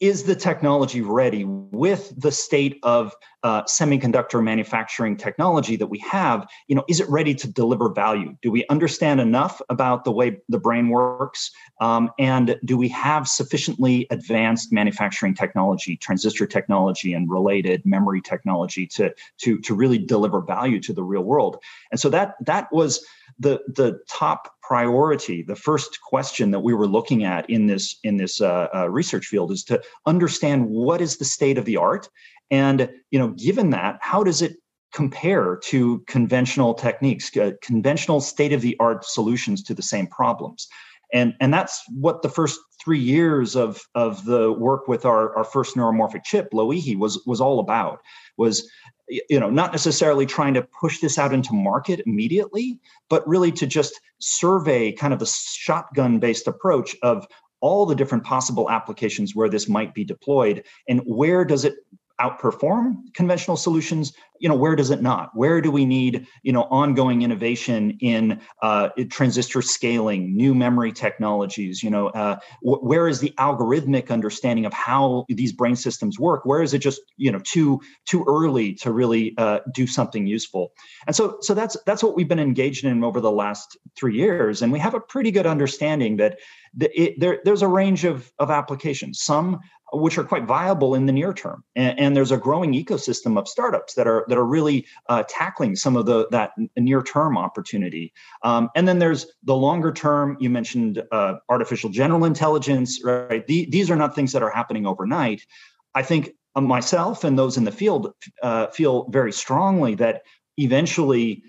is 0.00 0.24
the 0.24 0.34
technology 0.34 1.00
ready 1.00 1.44
with 1.44 2.12
the 2.20 2.30
state 2.30 2.78
of 2.82 3.14
uh, 3.42 3.62
semiconductor 3.62 4.42
manufacturing 4.42 5.16
technology 5.16 5.76
that 5.76 5.86
we 5.86 5.98
have? 6.00 6.46
You 6.68 6.76
know 6.76 6.84
is 6.88 7.00
it 7.00 7.08
ready 7.08 7.34
to 7.34 7.50
deliver 7.50 7.88
value? 7.88 8.36
Do 8.42 8.50
we 8.50 8.66
understand 8.68 9.20
enough 9.20 9.62
about 9.68 10.04
the 10.04 10.12
way 10.12 10.38
the 10.48 10.58
brain 10.58 10.88
works? 10.88 11.50
Um, 11.80 12.10
and 12.18 12.58
do 12.64 12.76
we 12.76 12.88
have 12.88 13.26
sufficiently 13.26 14.06
advanced 14.10 14.72
manufacturing 14.72 15.34
technology 15.34 15.96
transistor 15.96 16.46
technology 16.46 17.14
and 17.14 17.30
related 17.30 17.82
memory 17.86 18.20
technology 18.20 18.86
to 18.88 19.14
to 19.38 19.58
to 19.60 19.74
really 19.74 19.98
deliver 19.98 20.40
value 20.42 20.80
to 20.80 20.92
the 20.92 21.04
real 21.04 21.24
world? 21.24 21.62
And 21.90 21.98
so 21.98 22.10
that 22.10 22.34
that 22.44 22.70
was 22.72 23.04
the 23.38 23.60
the 23.68 24.00
top 24.08 24.54
priority 24.62 25.42
the 25.42 25.56
first 25.56 26.00
question 26.00 26.50
that 26.50 26.60
we 26.60 26.74
were 26.74 26.86
looking 26.86 27.24
at 27.24 27.48
in 27.50 27.66
this 27.66 27.98
in 28.02 28.16
this 28.16 28.40
uh, 28.40 28.68
uh, 28.74 28.88
research 28.88 29.26
field 29.26 29.50
is 29.52 29.62
to 29.64 29.80
understand 30.06 30.66
what 30.68 31.00
is 31.00 31.16
the 31.16 31.24
state 31.24 31.58
of 31.58 31.64
the 31.64 31.76
art? 31.76 32.08
And 32.50 32.90
you 33.10 33.18
know 33.18 33.28
given 33.28 33.70
that 33.70 33.98
how 34.00 34.22
does 34.24 34.42
it 34.42 34.56
compare 34.92 35.56
to 35.56 35.98
conventional 36.06 36.72
techniques 36.72 37.36
uh, 37.36 37.52
conventional 37.60 38.20
state 38.20 38.52
of 38.52 38.62
the 38.62 38.76
art 38.80 39.04
solutions 39.04 39.62
to 39.64 39.74
the 39.74 39.82
same 39.82 40.06
problems 40.06 40.68
and 41.12 41.34
and 41.40 41.52
that's 41.52 41.82
what 41.94 42.22
the 42.22 42.28
first 42.28 42.58
three 42.82 42.98
years 42.98 43.56
of 43.56 43.82
of 43.94 44.24
the 44.24 44.52
work 44.52 44.88
with 44.88 45.04
our 45.04 45.36
our 45.36 45.44
first 45.44 45.76
neuromorphic 45.76 46.24
chip 46.24 46.50
loihi 46.52 46.98
was 46.98 47.22
was 47.26 47.40
all 47.40 47.60
about 47.60 48.00
was 48.36 48.68
you 49.08 49.38
know 49.38 49.50
not 49.50 49.72
necessarily 49.72 50.26
trying 50.26 50.54
to 50.54 50.62
push 50.80 51.00
this 51.00 51.18
out 51.18 51.32
into 51.32 51.54
market 51.54 52.00
immediately 52.06 52.80
but 53.08 53.26
really 53.26 53.52
to 53.52 53.66
just 53.66 54.00
survey 54.18 54.92
kind 54.92 55.14
of 55.14 55.22
a 55.22 55.26
shotgun 55.26 56.18
based 56.18 56.46
approach 56.46 56.96
of 57.02 57.26
all 57.60 57.86
the 57.86 57.94
different 57.94 58.24
possible 58.24 58.70
applications 58.70 59.34
where 59.34 59.48
this 59.48 59.68
might 59.68 59.94
be 59.94 60.04
deployed 60.04 60.64
and 60.88 61.00
where 61.06 61.44
does 61.44 61.64
it 61.64 61.74
outperform 62.20 62.96
conventional 63.14 63.56
solutions 63.56 64.12
you 64.40 64.48
know 64.48 64.54
where 64.54 64.76
does 64.76 64.90
it 64.90 65.02
not? 65.02 65.30
Where 65.34 65.60
do 65.60 65.70
we 65.70 65.84
need 65.84 66.26
you 66.42 66.52
know 66.52 66.62
ongoing 66.64 67.22
innovation 67.22 67.96
in 68.00 68.40
uh, 68.62 68.90
transistor 69.10 69.62
scaling 69.62 70.36
new 70.36 70.54
memory 70.54 70.92
technologies 70.92 71.82
you 71.82 71.90
know 71.90 72.08
uh, 72.08 72.36
wh- 72.60 72.82
where 72.82 73.08
is 73.08 73.20
the 73.20 73.30
algorithmic 73.38 74.10
understanding 74.10 74.66
of 74.66 74.72
how 74.72 75.24
these 75.28 75.52
brain 75.52 75.76
systems 75.76 76.18
work? 76.18 76.44
Where 76.44 76.62
is 76.62 76.74
it 76.74 76.78
just 76.78 77.00
you 77.16 77.30
know 77.30 77.40
too 77.44 77.80
too 78.04 78.24
early 78.26 78.74
to 78.74 78.92
really 78.92 79.34
uh, 79.38 79.60
do 79.72 79.86
something 79.86 80.26
useful? 80.26 80.72
And 81.06 81.14
so 81.14 81.38
so 81.40 81.54
that's 81.54 81.76
that's 81.86 82.02
what 82.02 82.16
we've 82.16 82.28
been 82.28 82.38
engaged 82.38 82.84
in 82.84 83.04
over 83.04 83.20
the 83.20 83.32
last 83.32 83.76
three 83.96 84.16
years 84.16 84.62
and 84.62 84.72
we 84.72 84.78
have 84.78 84.94
a 84.94 85.00
pretty 85.00 85.30
good 85.30 85.46
understanding 85.46 86.16
that 86.16 86.38
the, 86.76 87.00
it, 87.00 87.18
there, 87.18 87.40
there's 87.44 87.62
a 87.62 87.68
range 87.68 88.04
of, 88.04 88.30
of 88.38 88.50
applications. 88.50 89.20
Some 89.20 89.60
which 89.92 90.18
are 90.18 90.24
quite 90.24 90.44
viable 90.44 90.94
in 90.94 91.06
the 91.06 91.12
near 91.12 91.32
term. 91.32 91.62
And, 91.74 91.98
and, 91.98 92.16
there's 92.16 92.32
a 92.32 92.36
growing 92.36 92.72
ecosystem 92.72 93.38
of 93.38 93.46
startups 93.46 93.94
that 93.94 94.06
are 94.06 94.24
that 94.28 94.36
are 94.36 94.44
really 94.44 94.86
uh, 95.08 95.22
tackling 95.28 95.76
some 95.76 95.96
of 95.96 96.06
the 96.06 96.26
that 96.30 96.52
near 96.76 97.02
term 97.02 97.38
opportunity. 97.38 98.12
Um, 98.42 98.68
and 98.74 98.88
then 98.88 98.98
there's 98.98 99.26
the 99.44 99.54
longer 99.54 99.92
term. 99.92 100.36
You 100.40 100.50
mentioned 100.50 101.02
uh, 101.12 101.34
artificial 101.48 101.90
general 101.90 102.24
intelligence, 102.24 103.00
right? 103.04 103.46
The, 103.46 103.66
these 103.70 103.90
are 103.90 103.96
not 103.96 104.14
things 104.14 104.32
that 104.32 104.42
are 104.42 104.50
happening 104.50 104.86
overnight. 104.86 105.46
I 105.94 106.02
think 106.02 106.32
uh, 106.54 106.60
myself 106.60 107.24
and 107.24 107.38
those 107.38 107.56
in 107.56 107.64
the 107.64 107.72
field 107.72 108.12
uh, 108.42 108.68
feel 108.68 109.08
very 109.10 109.32
strongly 109.32 109.94
that 109.96 110.22
eventually 110.56 111.42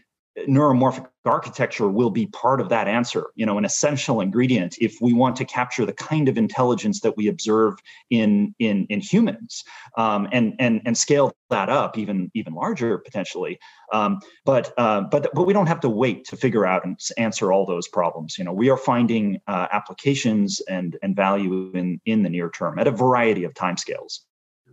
neuromorphic 0.47 1.07
architecture 1.25 1.87
will 1.87 2.09
be 2.09 2.27
part 2.27 2.61
of 2.61 2.69
that 2.69 2.87
answer 2.87 3.27
you 3.35 3.45
know 3.45 3.57
an 3.57 3.65
essential 3.65 4.21
ingredient 4.21 4.75
if 4.79 4.97
we 5.01 5.13
want 5.13 5.35
to 5.35 5.43
capture 5.43 5.85
the 5.85 5.93
kind 5.93 6.29
of 6.29 6.37
intelligence 6.37 7.01
that 7.01 7.17
we 7.17 7.27
observe 7.27 7.75
in 8.09 8.53
in 8.59 8.85
in 8.89 8.99
humans 8.99 9.63
um, 9.97 10.27
and 10.31 10.53
and 10.59 10.81
and 10.85 10.97
scale 10.97 11.33
that 11.49 11.69
up 11.69 11.97
even 11.97 12.29
even 12.33 12.53
larger 12.53 12.97
potentially. 12.97 13.59
Um, 13.93 14.19
but 14.45 14.73
uh, 14.77 15.01
but 15.01 15.29
but 15.33 15.43
we 15.45 15.53
don't 15.53 15.67
have 15.67 15.79
to 15.81 15.89
wait 15.89 16.25
to 16.25 16.37
figure 16.37 16.65
out 16.65 16.85
and 16.85 16.99
answer 17.17 17.51
all 17.51 17.65
those 17.65 17.87
problems. 17.87 18.37
You 18.37 18.43
know 18.43 18.53
we 18.53 18.69
are 18.69 18.77
finding 18.77 19.39
uh, 19.47 19.67
applications 19.71 20.61
and 20.69 20.97
and 21.01 21.15
value 21.15 21.71
in 21.73 22.01
in 22.05 22.23
the 22.23 22.29
near 22.29 22.49
term 22.49 22.79
at 22.79 22.87
a 22.87 22.91
variety 22.91 23.43
of 23.43 23.53
timescales 23.53 24.19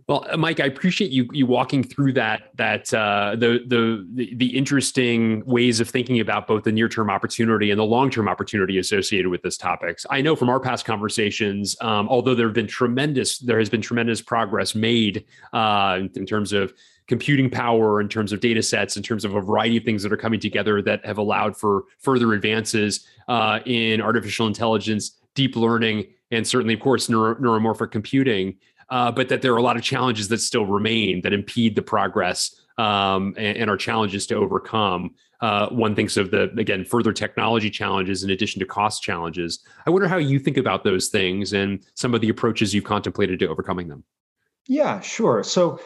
well, 0.07 0.25
uh, 0.29 0.37
Mike, 0.37 0.59
I 0.59 0.65
appreciate 0.65 1.09
you 1.09 1.27
you 1.31 1.47
walking 1.47 1.83
through 1.83 2.13
that 2.13 2.51
that 2.55 2.93
uh, 2.93 3.35
the, 3.35 3.63
the 3.65 4.35
the 4.35 4.55
interesting 4.55 5.43
ways 5.45 5.79
of 5.79 5.89
thinking 5.89 6.19
about 6.19 6.45
both 6.45 6.63
the 6.63 6.71
near 6.71 6.87
term 6.87 7.09
opportunity 7.09 7.71
and 7.71 7.79
the 7.79 7.85
long 7.85 8.11
term 8.11 8.27
opportunity 8.27 8.77
associated 8.77 9.29
with 9.29 9.41
this 9.41 9.57
topics. 9.57 10.05
I 10.11 10.21
know 10.21 10.35
from 10.35 10.49
our 10.49 10.59
past 10.59 10.85
conversations, 10.85 11.75
um, 11.81 12.07
although 12.07 12.35
there 12.35 12.45
have 12.45 12.53
been 12.53 12.67
tremendous 12.67 13.39
there 13.39 13.57
has 13.57 13.69
been 13.69 13.81
tremendous 13.81 14.21
progress 14.21 14.75
made 14.75 15.25
uh, 15.53 15.97
in, 15.99 16.11
in 16.15 16.25
terms 16.27 16.53
of 16.53 16.71
computing 17.07 17.49
power, 17.49 17.99
in 17.99 18.07
terms 18.07 18.31
of 18.31 18.39
data 18.39 18.61
sets, 18.61 18.97
in 18.97 19.03
terms 19.03 19.25
of 19.25 19.33
a 19.35 19.41
variety 19.41 19.77
of 19.77 19.83
things 19.83 20.03
that 20.03 20.13
are 20.13 20.17
coming 20.17 20.39
together 20.39 20.83
that 20.83 21.03
have 21.03 21.17
allowed 21.17 21.57
for 21.57 21.85
further 21.99 22.33
advances 22.33 23.07
uh, 23.27 23.59
in 23.65 24.01
artificial 24.01 24.45
intelligence, 24.45 25.19
deep 25.33 25.55
learning, 25.55 26.05
and 26.31 26.45
certainly, 26.45 26.73
of 26.73 26.79
course, 26.79 27.09
neuro- 27.09 27.35
neuromorphic 27.35 27.91
computing 27.91 28.55
uh, 28.89 29.11
but 29.11 29.29
that 29.29 29.41
there 29.41 29.53
are 29.53 29.57
a 29.57 29.61
lot 29.61 29.75
of 29.75 29.83
challenges 29.83 30.27
that 30.29 30.39
still 30.39 30.65
remain 30.65 31.21
that 31.21 31.33
impede 31.33 31.75
the 31.75 31.81
progress 31.81 32.61
um, 32.77 33.33
and, 33.37 33.57
and, 33.57 33.69
are 33.69 33.77
challenges 33.77 34.27
to 34.27 34.35
overcome. 34.35 35.13
Uh, 35.41 35.67
one 35.69 35.95
thinks 35.95 36.17
of 36.17 36.31
the 36.31 36.51
again 36.57 36.83
further 36.83 37.13
technology 37.13 37.69
challenges 37.69 38.23
in 38.23 38.29
addition 38.29 38.59
to 38.59 38.65
cost 38.65 39.01
challenges. 39.01 39.59
I 39.85 39.89
wonder 39.89 40.07
how 40.07 40.17
you 40.17 40.39
think 40.39 40.57
about 40.57 40.83
those 40.83 41.07
things 41.07 41.53
and 41.53 41.85
some 41.93 42.13
of 42.13 42.21
the 42.21 42.29
approaches 42.29 42.73
you've 42.73 42.83
contemplated 42.83 43.39
to 43.39 43.47
overcoming 43.47 43.87
them. 43.87 44.03
Yeah, 44.67 44.99
sure. 45.01 45.43
So 45.43 45.79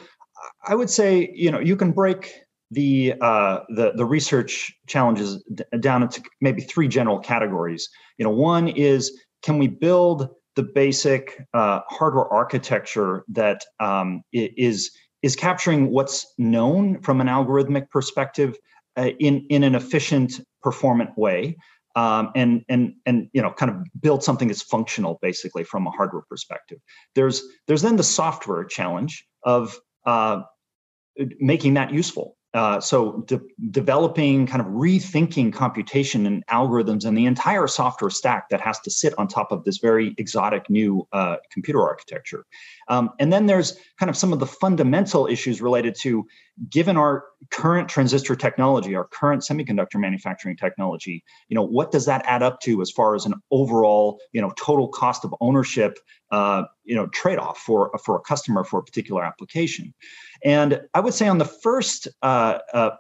I 0.68 0.76
would 0.76 0.90
say 0.90 1.32
you 1.34 1.52
know 1.52 1.60
you 1.60 1.76
can 1.76 1.92
break 1.92 2.34
the 2.72 3.16
uh, 3.22 3.60
the 3.70 3.94
the 3.96 4.06
research 4.06 4.74
challenges 4.88 5.44
d- 5.54 5.64
down 5.80 6.04
into 6.04 6.22
maybe 6.42 6.62
three 6.62 6.88
general 6.88 7.20
categories. 7.20 7.90
You 8.18 8.26
know, 8.26 8.32
one 8.32 8.68
is 8.68 9.20
can 9.42 9.58
we 9.58 9.68
build 9.68 10.30
the 10.56 10.64
basic 10.64 11.42
uh, 11.54 11.82
hardware 11.90 12.32
architecture 12.32 13.24
that 13.30 13.64
um, 13.80 14.24
is 14.34 14.92
is 15.22 15.36
capturing 15.36 15.92
what's 15.92 16.34
known 16.38 17.02
from 17.02 17.22
an 17.22 17.28
algorithmic 17.28 17.90
perspective 17.90 18.58
uh, 18.98 19.10
in 19.20 19.46
in 19.50 19.64
an 19.64 19.76
efficient, 19.76 20.42
performant 20.62 21.18
way, 21.18 21.56
um, 21.96 22.32
and 22.36 22.64
and 22.70 22.94
and 23.06 23.30
you 23.34 23.42
know, 23.42 23.52
kind 23.52 23.72
of 23.72 23.78
build 24.02 24.24
something 24.24 24.48
that's 24.48 24.62
functional, 24.62 25.20
basically 25.22 25.64
from 25.64 25.88
a 25.88 25.92
hardware 25.92 26.24
perspective. 26.30 26.80
There's 27.16 27.44
there's 27.68 27.82
then 27.82 27.98
the 27.98 28.04
software 28.04 28.64
challenge 28.64 29.26
of 29.44 29.80
uh, 30.06 30.42
making 31.40 31.76
that 31.76 31.94
useful 31.94 32.36
uh, 32.54 32.80
so 32.80 33.24
de- 33.28 33.42
developing 33.70 34.48
kind 34.48 34.60
of 34.60 34.68
rethinking 34.68 35.54
computation 35.54 36.26
and 36.26 36.46
algorithms 36.48 37.06
and 37.06 37.16
the 37.16 37.26
entire 37.26 37.68
software 37.68 38.10
stack 38.10 38.50
that 38.50 38.60
has 38.60 38.80
to 38.80 38.90
sit 38.90 39.14
on 39.20 39.28
top 39.28 39.52
of 39.52 39.64
this 39.66 39.78
very 39.78 40.16
exotic 40.18 40.68
new 40.70 41.08
uh, 41.14 41.36
computer 41.52 41.84
architecture. 41.84 42.46
Um, 42.88 43.12
and 43.20 43.32
then 43.32 43.46
there's 43.46 43.78
kind 44.00 44.10
of 44.10 44.18
some 44.18 44.34
of 44.34 44.40
the 44.40 44.48
fundamental 44.48 45.28
issues 45.28 45.62
related 45.62 45.96
to 46.02 46.26
given 46.70 46.98
our 46.98 47.24
current 47.52 47.88
transistor 47.88 48.36
technology 48.36 48.94
our 48.94 49.06
current 49.06 49.42
semiconductor 49.42 49.96
manufacturing 49.96 50.58
technology 50.58 51.24
you 51.48 51.56
know 51.56 51.64
what 51.64 51.90
does 51.90 52.06
that 52.06 52.22
add 52.26 52.44
up 52.44 52.60
to 52.60 52.82
as 52.82 52.92
far 52.92 53.16
as 53.16 53.26
an 53.26 53.34
overall 53.50 54.20
you 54.34 54.42
know 54.42 54.52
total 54.58 54.90
cost 54.90 55.24
of 55.24 55.34
ownership 55.40 56.00
uh, 56.32 56.64
you 56.84 56.96
know 56.96 57.08
trade-off 57.08 57.58
for 57.58 57.92
for 58.04 58.16
a 58.16 58.22
customer 58.22 58.64
for 58.64 58.80
a 58.80 58.84
particular 58.84 59.24
application 59.24 59.94
and 60.44 60.82
I 60.94 61.00
would 61.00 61.14
say 61.14 61.28
on 61.28 61.38
the 61.38 61.46
first 61.46 62.08
uh, 62.22 62.60
uh, 62.74 62.92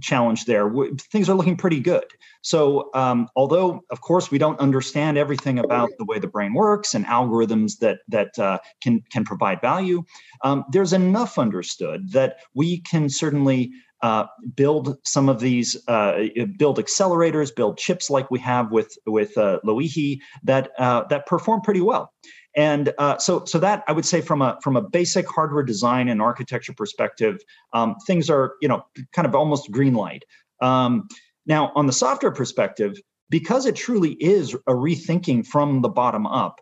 challenge 0.00 0.44
there, 0.44 0.70
things 0.98 1.28
are 1.28 1.34
looking 1.34 1.56
pretty 1.56 1.80
good. 1.80 2.04
So, 2.42 2.90
um, 2.94 3.28
although 3.34 3.80
of 3.90 4.00
course 4.00 4.30
we 4.30 4.38
don't 4.38 4.58
understand 4.60 5.18
everything 5.18 5.58
about 5.58 5.90
the 5.98 6.04
way 6.04 6.18
the 6.18 6.28
brain 6.28 6.54
works 6.54 6.94
and 6.94 7.04
algorithms 7.06 7.78
that 7.78 7.98
that 8.08 8.38
uh, 8.38 8.58
can 8.80 9.02
can 9.10 9.24
provide 9.24 9.60
value, 9.60 10.04
um, 10.42 10.64
there's 10.70 10.92
enough 10.92 11.38
understood 11.38 12.12
that 12.12 12.36
we 12.54 12.80
can 12.82 13.08
certainly 13.08 13.72
uh, 14.02 14.26
build 14.54 14.98
some 15.04 15.28
of 15.28 15.40
these, 15.40 15.76
uh, 15.88 16.24
build 16.58 16.78
accelerators, 16.78 17.54
build 17.54 17.78
chips 17.78 18.10
like 18.10 18.30
we 18.30 18.38
have 18.38 18.70
with 18.70 18.96
with 19.06 19.36
uh, 19.38 19.58
Loihi 19.64 20.20
that 20.44 20.70
uh, 20.78 21.04
that 21.08 21.26
perform 21.26 21.62
pretty 21.62 21.80
well. 21.80 22.12
And 22.56 22.94
uh, 22.96 23.18
so, 23.18 23.44
so 23.44 23.58
that 23.58 23.84
I 23.86 23.92
would 23.92 24.06
say 24.06 24.22
from 24.22 24.40
a 24.40 24.58
from 24.62 24.76
a 24.76 24.82
basic 24.82 25.28
hardware 25.28 25.62
design 25.62 26.08
and 26.08 26.22
architecture 26.22 26.72
perspective, 26.72 27.38
um, 27.74 27.96
things 28.06 28.30
are 28.30 28.54
you 28.62 28.68
know 28.68 28.84
kind 29.12 29.26
of 29.26 29.34
almost 29.34 29.70
green 29.70 29.94
light. 29.94 30.24
Um, 30.62 31.06
now, 31.44 31.70
on 31.74 31.86
the 31.86 31.92
software 31.92 32.32
perspective, 32.32 32.98
because 33.28 33.66
it 33.66 33.76
truly 33.76 34.12
is 34.12 34.54
a 34.54 34.72
rethinking 34.72 35.46
from 35.46 35.82
the 35.82 35.90
bottom 35.90 36.26
up, 36.26 36.60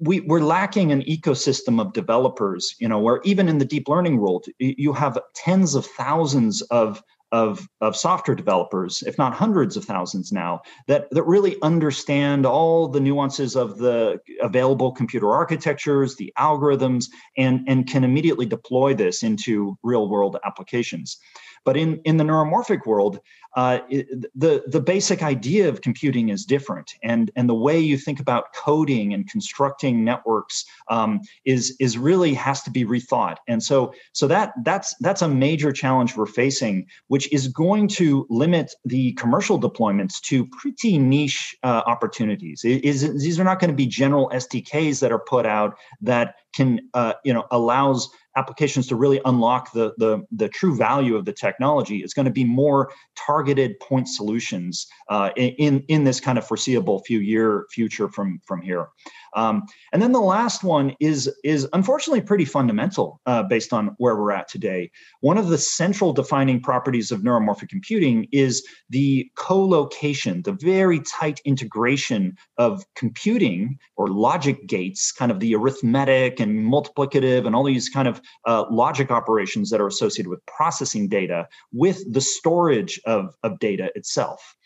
we, 0.00 0.20
we're 0.20 0.40
lacking 0.40 0.90
an 0.90 1.02
ecosystem 1.02 1.78
of 1.78 1.92
developers. 1.92 2.74
You 2.80 2.88
know, 2.88 2.98
where 2.98 3.20
even 3.24 3.50
in 3.50 3.58
the 3.58 3.66
deep 3.66 3.88
learning 3.88 4.18
world, 4.18 4.46
you 4.58 4.94
have 4.94 5.18
tens 5.34 5.74
of 5.74 5.84
thousands 5.84 6.62
of 6.62 7.02
of, 7.32 7.66
of 7.80 7.96
software 7.96 8.34
developers, 8.34 9.02
if 9.06 9.18
not 9.18 9.32
hundreds 9.32 9.76
of 9.76 9.84
thousands 9.84 10.30
now, 10.30 10.60
that, 10.86 11.08
that 11.10 11.22
really 11.24 11.56
understand 11.62 12.44
all 12.44 12.86
the 12.86 13.00
nuances 13.00 13.56
of 13.56 13.78
the 13.78 14.20
available 14.42 14.92
computer 14.92 15.32
architectures, 15.32 16.14
the 16.16 16.32
algorithms, 16.38 17.06
and, 17.38 17.66
and 17.66 17.88
can 17.88 18.04
immediately 18.04 18.46
deploy 18.46 18.94
this 18.94 19.22
into 19.22 19.76
real 19.82 20.08
world 20.08 20.36
applications. 20.44 21.18
But 21.64 21.76
in, 21.76 22.00
in 22.04 22.18
the 22.18 22.24
neuromorphic 22.24 22.86
world, 22.86 23.18
uh, 23.54 23.80
it, 23.88 24.06
the, 24.34 24.62
the 24.66 24.80
basic 24.80 25.22
idea 25.22 25.68
of 25.68 25.80
computing 25.80 26.30
is 26.30 26.44
different. 26.44 26.92
And, 27.02 27.30
and 27.36 27.48
the 27.48 27.54
way 27.54 27.78
you 27.78 27.98
think 27.98 28.20
about 28.20 28.52
coding 28.54 29.12
and 29.12 29.28
constructing 29.28 30.04
networks 30.04 30.64
um, 30.88 31.20
is, 31.44 31.76
is 31.78 31.98
really 31.98 32.34
has 32.34 32.62
to 32.62 32.70
be 32.70 32.84
rethought. 32.84 33.36
And 33.48 33.62
so, 33.62 33.92
so 34.12 34.26
that, 34.28 34.52
that's, 34.64 34.94
that's 35.00 35.22
a 35.22 35.28
major 35.28 35.72
challenge 35.72 36.16
we're 36.16 36.26
facing, 36.26 36.86
which 37.08 37.30
is 37.32 37.48
going 37.48 37.88
to 37.88 38.26
limit 38.30 38.74
the 38.84 39.12
commercial 39.14 39.60
deployments 39.60 40.20
to 40.22 40.46
pretty 40.46 40.98
niche 40.98 41.56
uh, 41.62 41.82
opportunities. 41.86 42.62
It 42.64 42.84
is, 42.84 43.00
these 43.22 43.38
are 43.38 43.44
not 43.44 43.60
going 43.60 43.70
to 43.70 43.76
be 43.76 43.86
general 43.86 44.30
SDKs 44.32 45.00
that 45.00 45.12
are 45.12 45.18
put 45.18 45.46
out 45.46 45.76
that 46.00 46.36
can, 46.54 46.80
uh, 46.94 47.14
you 47.24 47.32
know, 47.32 47.44
allows 47.50 48.08
applications 48.36 48.86
to 48.86 48.96
really 48.96 49.20
unlock 49.24 49.72
the, 49.72 49.92
the, 49.98 50.24
the 50.30 50.48
true 50.48 50.76
value 50.76 51.16
of 51.16 51.24
the 51.24 51.32
technology 51.32 52.02
is 52.02 52.14
going 52.14 52.24
to 52.24 52.32
be 52.32 52.44
more 52.44 52.90
targeted 53.14 53.41
point 53.80 54.08
solutions 54.08 54.86
uh, 55.08 55.30
in, 55.36 55.84
in 55.88 56.04
this 56.04 56.20
kind 56.20 56.38
of 56.38 56.46
foreseeable 56.46 57.00
few 57.00 57.18
year 57.18 57.66
future 57.70 58.08
from, 58.08 58.40
from 58.46 58.62
here. 58.62 58.88
Um, 59.34 59.62
and 59.92 60.02
then 60.02 60.12
the 60.12 60.20
last 60.20 60.64
one 60.64 60.94
is, 61.00 61.32
is 61.44 61.68
unfortunately 61.72 62.20
pretty 62.20 62.44
fundamental 62.44 63.20
uh, 63.26 63.42
based 63.42 63.72
on 63.72 63.94
where 63.98 64.16
we're 64.16 64.32
at 64.32 64.48
today. 64.48 64.90
One 65.20 65.38
of 65.38 65.48
the 65.48 65.58
central 65.58 66.12
defining 66.12 66.60
properties 66.60 67.10
of 67.10 67.20
neuromorphic 67.20 67.68
computing 67.68 68.28
is 68.32 68.66
the 68.90 69.30
co-location, 69.36 70.42
the 70.42 70.52
very 70.52 71.00
tight 71.00 71.40
integration 71.44 72.36
of 72.58 72.84
computing 72.94 73.78
or 73.96 74.08
logic 74.08 74.66
gates, 74.66 75.12
kind 75.12 75.30
of 75.30 75.40
the 75.40 75.54
arithmetic 75.54 76.40
and 76.40 76.66
multiplicative 76.66 77.46
and 77.46 77.54
all 77.54 77.64
these 77.64 77.88
kind 77.88 78.08
of 78.08 78.20
uh, 78.46 78.64
logic 78.70 79.10
operations 79.10 79.70
that 79.70 79.80
are 79.80 79.86
associated 79.86 80.28
with 80.28 80.44
processing 80.46 81.08
data 81.08 81.46
with 81.72 82.00
the 82.12 82.20
storage 82.20 83.00
of, 83.06 83.34
of 83.42 83.58
data 83.58 83.90
itself. 83.94 84.56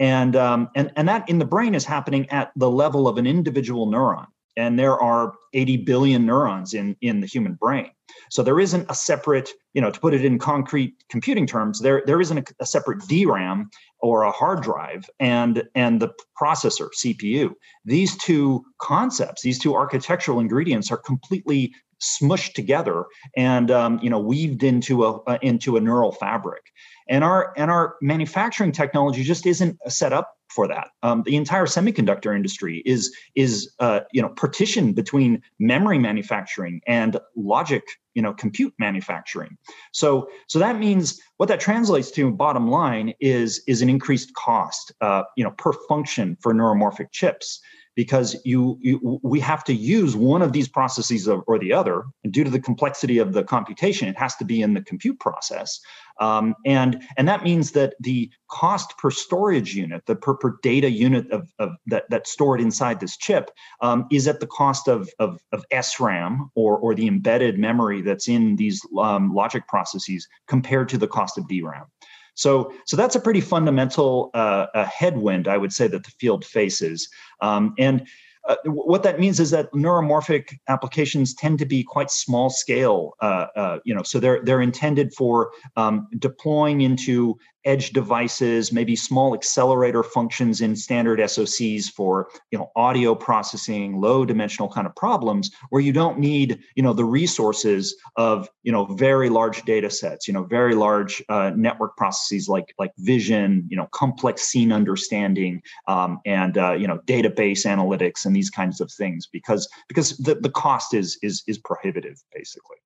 And, 0.00 0.34
um, 0.34 0.70
and, 0.74 0.90
and 0.96 1.06
that 1.08 1.28
in 1.28 1.38
the 1.38 1.44
brain 1.44 1.74
is 1.74 1.84
happening 1.84 2.28
at 2.30 2.50
the 2.56 2.70
level 2.70 3.06
of 3.06 3.18
an 3.18 3.26
individual 3.26 3.86
neuron. 3.86 4.26
And 4.56 4.78
there 4.78 4.98
are 4.98 5.34
80 5.52 5.78
billion 5.78 6.26
neurons 6.26 6.74
in, 6.74 6.96
in 7.02 7.20
the 7.20 7.26
human 7.26 7.54
brain. 7.54 7.90
So 8.30 8.42
there 8.42 8.58
isn't 8.58 8.90
a 8.90 8.94
separate, 8.94 9.50
you 9.74 9.80
know, 9.80 9.90
to 9.90 10.00
put 10.00 10.14
it 10.14 10.24
in 10.24 10.38
concrete 10.38 10.94
computing 11.08 11.46
terms, 11.46 11.80
there, 11.80 12.02
there 12.06 12.20
isn't 12.20 12.38
a, 12.38 12.44
a 12.60 12.66
separate 12.66 13.00
DRAM 13.06 13.70
or 14.00 14.22
a 14.22 14.32
hard 14.32 14.62
drive 14.62 15.08
and, 15.20 15.62
and 15.74 16.00
the 16.00 16.08
processor, 16.40 16.88
CPU. 16.96 17.52
These 17.84 18.16
two 18.16 18.64
concepts, 18.80 19.42
these 19.42 19.58
two 19.58 19.74
architectural 19.74 20.40
ingredients 20.40 20.90
are 20.90 20.96
completely 20.96 21.74
smushed 22.00 22.54
together 22.54 23.04
and 23.36 23.70
um, 23.70 23.98
you 24.02 24.08
know 24.08 24.18
weaved 24.18 24.62
into 24.62 25.04
a 25.04 25.20
uh, 25.24 25.38
into 25.42 25.76
a 25.76 25.80
neural 25.80 26.12
fabric 26.12 26.62
and 27.10 27.24
our 27.24 27.52
and 27.56 27.70
our 27.70 27.96
manufacturing 28.00 28.72
technology 28.72 29.24
just 29.24 29.44
isn't 29.44 29.78
set 29.88 30.12
up 30.12 30.36
for 30.48 30.66
that. 30.68 30.88
Um, 31.02 31.22
the 31.24 31.36
entire 31.36 31.66
semiconductor 31.66 32.34
industry 32.34 32.82
is 32.86 33.14
is 33.34 33.72
uh, 33.80 34.00
you 34.12 34.22
know 34.22 34.28
partitioned 34.30 34.94
between 34.94 35.42
memory 35.58 35.98
manufacturing 35.98 36.80
and 36.86 37.18
logic 37.36 37.82
you 38.14 38.22
know 38.22 38.32
compute 38.32 38.72
manufacturing. 38.78 39.58
So 39.92 40.28
so 40.46 40.58
that 40.60 40.78
means 40.78 41.20
what 41.36 41.48
that 41.48 41.60
translates 41.60 42.10
to 42.12 42.30
bottom 42.30 42.70
line 42.70 43.12
is 43.20 43.62
is 43.66 43.82
an 43.82 43.90
increased 43.90 44.32
cost 44.34 44.92
uh, 45.00 45.24
you 45.36 45.44
know 45.44 45.50
per 45.50 45.72
function 45.88 46.36
for 46.40 46.54
neuromorphic 46.54 47.10
chips 47.10 47.60
because 48.00 48.34
you, 48.46 48.78
you, 48.80 49.20
we 49.22 49.38
have 49.38 49.62
to 49.62 49.74
use 49.74 50.16
one 50.16 50.40
of 50.40 50.54
these 50.54 50.66
processes 50.66 51.28
or 51.28 51.58
the 51.58 51.70
other 51.70 52.04
and 52.24 52.32
due 52.32 52.42
to 52.42 52.48
the 52.48 52.58
complexity 52.58 53.18
of 53.18 53.34
the 53.34 53.44
computation 53.44 54.08
it 54.08 54.16
has 54.16 54.34
to 54.36 54.42
be 54.42 54.62
in 54.62 54.72
the 54.72 54.80
compute 54.80 55.20
process 55.20 55.78
um, 56.18 56.54
and 56.64 57.02
and 57.18 57.28
that 57.28 57.44
means 57.44 57.72
that 57.72 57.92
the 58.00 58.30
cost 58.48 58.96
per 58.96 59.10
storage 59.10 59.74
unit 59.74 60.00
the 60.06 60.16
per, 60.16 60.34
per 60.34 60.56
data 60.62 60.90
unit 60.90 61.30
of, 61.30 61.52
of 61.58 61.72
that 61.86 62.04
that's 62.08 62.32
stored 62.32 62.58
inside 62.58 63.00
this 63.00 63.18
chip 63.18 63.50
um, 63.82 64.06
is 64.10 64.26
at 64.26 64.40
the 64.40 64.46
cost 64.46 64.88
of, 64.88 65.10
of, 65.18 65.38
of 65.52 65.62
SRAM 65.70 66.48
or, 66.54 66.78
or 66.78 66.94
the 66.94 67.06
embedded 67.06 67.58
memory 67.58 68.00
that's 68.00 68.28
in 68.28 68.56
these 68.56 68.80
um, 68.98 69.34
logic 69.34 69.68
processes 69.68 70.26
compared 70.48 70.88
to 70.88 70.96
the 70.96 71.06
cost 71.06 71.36
of 71.36 71.46
DRAM. 71.48 71.84
So, 72.34 72.72
so 72.86 72.96
that's 72.96 73.16
a 73.16 73.20
pretty 73.20 73.40
fundamental 73.40 74.30
uh, 74.34 74.66
a 74.74 74.84
headwind, 74.84 75.48
I 75.48 75.56
would 75.56 75.72
say, 75.72 75.88
that 75.88 76.04
the 76.04 76.10
field 76.18 76.44
faces. 76.44 77.08
Um, 77.40 77.74
and 77.78 78.06
uh, 78.48 78.56
what 78.64 79.02
that 79.02 79.20
means 79.20 79.38
is 79.38 79.50
that 79.50 79.70
neuromorphic 79.72 80.58
applications 80.68 81.34
tend 81.34 81.58
to 81.58 81.66
be 81.66 81.84
quite 81.84 82.10
small 82.10 82.48
scale. 82.48 83.14
Uh, 83.20 83.46
uh, 83.54 83.78
you 83.84 83.94
know, 83.94 84.02
so 84.02 84.18
they're 84.18 84.42
they're 84.44 84.62
intended 84.62 85.12
for 85.14 85.50
um, 85.76 86.08
deploying 86.18 86.80
into 86.80 87.38
edge 87.64 87.90
devices, 87.90 88.72
maybe 88.72 88.96
small 88.96 89.34
accelerator 89.34 90.02
functions 90.02 90.60
in 90.60 90.74
standard 90.76 91.18
SOCs 91.18 91.86
for 91.90 92.28
you 92.50 92.58
know 92.58 92.70
audio 92.76 93.14
processing, 93.14 94.00
low 94.00 94.24
dimensional 94.24 94.70
kind 94.70 94.86
of 94.86 94.94
problems 94.96 95.50
where 95.70 95.82
you 95.82 95.92
don't 95.92 96.18
need 96.18 96.60
you 96.74 96.82
know 96.82 96.92
the 96.92 97.04
resources 97.04 97.94
of 98.16 98.48
you 98.62 98.72
know 98.72 98.86
very 98.86 99.28
large 99.28 99.62
data 99.64 99.90
sets, 99.90 100.26
you 100.26 100.34
know 100.34 100.44
very 100.44 100.74
large 100.74 101.22
uh, 101.28 101.50
network 101.56 101.96
processes 101.96 102.48
like 102.48 102.74
like 102.78 102.92
vision, 102.98 103.66
you 103.68 103.76
know 103.76 103.88
complex 103.92 104.42
scene 104.42 104.72
understanding, 104.72 105.62
um, 105.86 106.20
and 106.24 106.56
uh, 106.56 106.72
you 106.72 106.86
know 106.86 106.98
database 107.06 107.66
analytics 107.66 108.24
and 108.24 108.34
these 108.34 108.50
kinds 108.50 108.80
of 108.80 108.90
things 108.92 109.26
because 109.26 109.68
because 109.88 110.16
the, 110.18 110.34
the 110.34 110.50
cost 110.50 110.94
is 110.94 111.18
is 111.22 111.42
is 111.46 111.58
prohibitive 111.58 112.22
basically. 112.34 112.76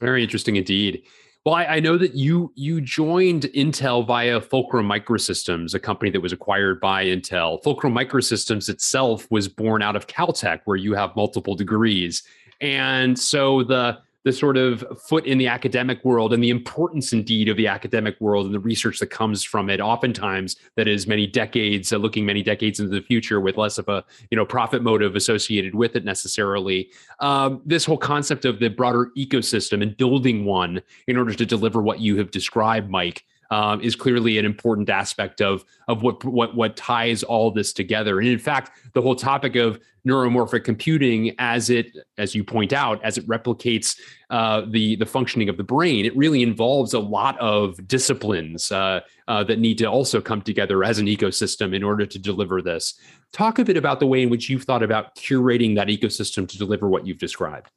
Very 0.00 0.22
interesting 0.22 0.56
indeed. 0.56 1.02
Well, 1.44 1.56
I, 1.56 1.64
I, 1.64 1.80
know 1.80 1.98
that 1.98 2.14
you 2.14 2.52
you 2.54 2.80
joined 2.80 3.42
Intel 3.54 4.06
via 4.06 4.40
Fulcrum 4.40 4.88
Microsystems, 4.88 5.74
a 5.74 5.78
company 5.78 6.10
that 6.10 6.22
was 6.22 6.32
acquired 6.32 6.80
by 6.80 7.04
Intel. 7.04 7.62
Fulcrum 7.62 7.94
Microsystems 7.94 8.70
itself 8.70 9.30
was 9.30 9.46
born 9.46 9.82
out 9.82 9.94
of 9.94 10.06
Caltech, 10.06 10.60
where 10.64 10.78
you 10.78 10.94
have 10.94 11.14
multiple 11.16 11.54
degrees, 11.54 12.22
and 12.62 13.18
so 13.18 13.62
the 13.62 13.98
the 14.24 14.32
sort 14.32 14.56
of 14.56 14.84
foot 15.06 15.26
in 15.26 15.38
the 15.38 15.46
academic 15.46 16.04
world 16.04 16.32
and 16.32 16.42
the 16.42 16.50
importance 16.50 17.12
indeed 17.12 17.48
of 17.48 17.56
the 17.56 17.66
academic 17.66 18.18
world 18.20 18.46
and 18.46 18.54
the 18.54 18.58
research 18.58 18.98
that 18.98 19.08
comes 19.08 19.44
from 19.44 19.70
it 19.70 19.80
oftentimes 19.80 20.56
that 20.76 20.88
is 20.88 21.06
many 21.06 21.26
decades 21.26 21.92
uh, 21.92 21.96
looking 21.96 22.24
many 22.24 22.42
decades 22.42 22.80
into 22.80 22.90
the 22.90 23.02
future 23.02 23.40
with 23.40 23.56
less 23.56 23.78
of 23.78 23.88
a 23.88 24.04
you 24.30 24.36
know 24.36 24.44
profit 24.44 24.82
motive 24.82 25.14
associated 25.14 25.74
with 25.74 25.94
it 25.94 26.04
necessarily. 26.04 26.90
Um, 27.20 27.62
this 27.64 27.84
whole 27.84 27.98
concept 27.98 28.44
of 28.44 28.58
the 28.58 28.68
broader 28.68 29.10
ecosystem 29.16 29.82
and 29.82 29.96
building 29.96 30.44
one 30.44 30.82
in 31.06 31.16
order 31.16 31.34
to 31.34 31.46
deliver 31.46 31.82
what 31.82 32.00
you 32.00 32.16
have 32.16 32.30
described 32.30 32.90
mike 32.90 33.24
um, 33.50 33.80
is 33.80 33.94
clearly 33.96 34.38
an 34.38 34.44
important 34.44 34.90
aspect 34.90 35.40
of 35.40 35.64
of 35.88 36.02
what 36.02 36.24
what 36.24 36.54
what 36.54 36.76
ties 36.76 37.22
all 37.22 37.50
this 37.50 37.72
together. 37.72 38.18
And 38.18 38.28
in 38.28 38.38
fact, 38.38 38.72
the 38.92 39.02
whole 39.02 39.16
topic 39.16 39.56
of 39.56 39.78
neuromorphic 40.06 40.64
computing, 40.64 41.34
as 41.38 41.70
it 41.70 41.96
as 42.18 42.34
you 42.34 42.44
point 42.44 42.72
out, 42.72 43.02
as 43.04 43.18
it 43.18 43.26
replicates 43.26 43.98
uh, 44.30 44.62
the 44.68 44.96
the 44.96 45.06
functioning 45.06 45.48
of 45.48 45.56
the 45.56 45.64
brain, 45.64 46.04
it 46.04 46.16
really 46.16 46.42
involves 46.42 46.94
a 46.94 46.98
lot 46.98 47.38
of 47.40 47.86
disciplines 47.88 48.70
uh, 48.72 49.00
uh, 49.28 49.44
that 49.44 49.58
need 49.58 49.78
to 49.78 49.86
also 49.86 50.20
come 50.20 50.42
together 50.42 50.84
as 50.84 50.98
an 50.98 51.06
ecosystem 51.06 51.74
in 51.74 51.82
order 51.82 52.06
to 52.06 52.18
deliver 52.18 52.60
this. 52.60 52.94
Talk 53.32 53.58
a 53.58 53.64
bit 53.64 53.76
about 53.76 54.00
the 54.00 54.06
way 54.06 54.22
in 54.22 54.30
which 54.30 54.48
you've 54.48 54.64
thought 54.64 54.82
about 54.82 55.16
curating 55.16 55.74
that 55.76 55.88
ecosystem 55.88 56.48
to 56.48 56.58
deliver 56.58 56.88
what 56.88 57.06
you've 57.06 57.18
described. 57.18 57.70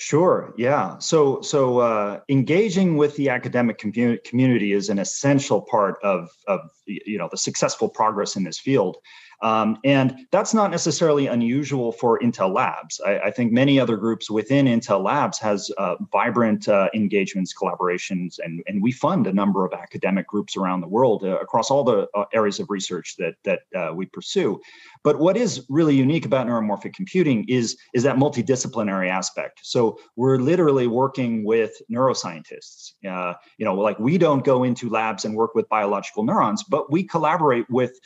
Sure. 0.00 0.54
Yeah. 0.56 0.96
So 0.98 1.40
so 1.40 1.80
uh, 1.80 2.20
engaging 2.28 2.96
with 2.96 3.16
the 3.16 3.30
academic 3.30 3.78
community 3.78 4.20
community 4.24 4.72
is 4.72 4.90
an 4.90 5.00
essential 5.00 5.60
part 5.60 5.96
of 6.04 6.30
of 6.46 6.60
you 6.86 7.18
know 7.18 7.28
the 7.28 7.36
successful 7.36 7.88
progress 7.88 8.36
in 8.36 8.44
this 8.44 8.60
field. 8.60 8.98
Um, 9.40 9.78
and 9.84 10.26
that's 10.32 10.52
not 10.52 10.70
necessarily 10.72 11.28
unusual 11.28 11.92
for 11.92 12.18
Intel 12.18 12.52
Labs. 12.52 13.00
I, 13.06 13.18
I, 13.18 13.30
think 13.30 13.52
many 13.52 13.78
other 13.78 13.96
groups 13.96 14.28
within 14.28 14.66
Intel 14.66 15.00
Labs 15.00 15.38
has 15.38 15.70
uh, 15.78 15.94
vibrant 16.10 16.68
uh, 16.68 16.88
engagements, 16.92 17.54
collaborations, 17.54 18.40
and, 18.42 18.64
and 18.66 18.82
we 18.82 18.90
fund 18.90 19.28
a 19.28 19.32
number 19.32 19.64
of 19.64 19.72
academic 19.72 20.26
groups 20.26 20.56
around 20.56 20.80
the 20.80 20.88
world 20.88 21.22
uh, 21.22 21.38
across 21.38 21.70
all 21.70 21.84
the 21.84 22.08
uh, 22.16 22.24
areas 22.34 22.58
of 22.58 22.68
research 22.68 23.14
that, 23.18 23.34
that 23.44 23.60
uh, 23.76 23.94
we 23.94 24.06
pursue. 24.06 24.60
But 25.02 25.18
what 25.18 25.36
is 25.36 25.64
really 25.68 25.94
unique 25.94 26.26
about 26.26 26.46
neuromorphic 26.46 26.94
computing 26.94 27.44
is, 27.48 27.76
is 27.94 28.02
that 28.02 28.16
multidisciplinary 28.16 29.08
aspect. 29.08 29.60
So 29.62 29.98
we're 30.16 30.38
literally 30.38 30.86
working 30.86 31.44
with 31.44 31.72
neuroscientists. 31.90 32.92
Uh, 33.08 33.34
you 33.58 33.64
know, 33.64 33.74
like 33.74 33.98
we 33.98 34.18
don't 34.18 34.44
go 34.44 34.64
into 34.64 34.88
labs 34.88 35.24
and 35.24 35.34
work 35.34 35.54
with 35.54 35.68
biological 35.68 36.24
neurons, 36.24 36.62
but 36.62 36.90
we 36.90 37.02
collaborate 37.04 37.68
with 37.70 37.98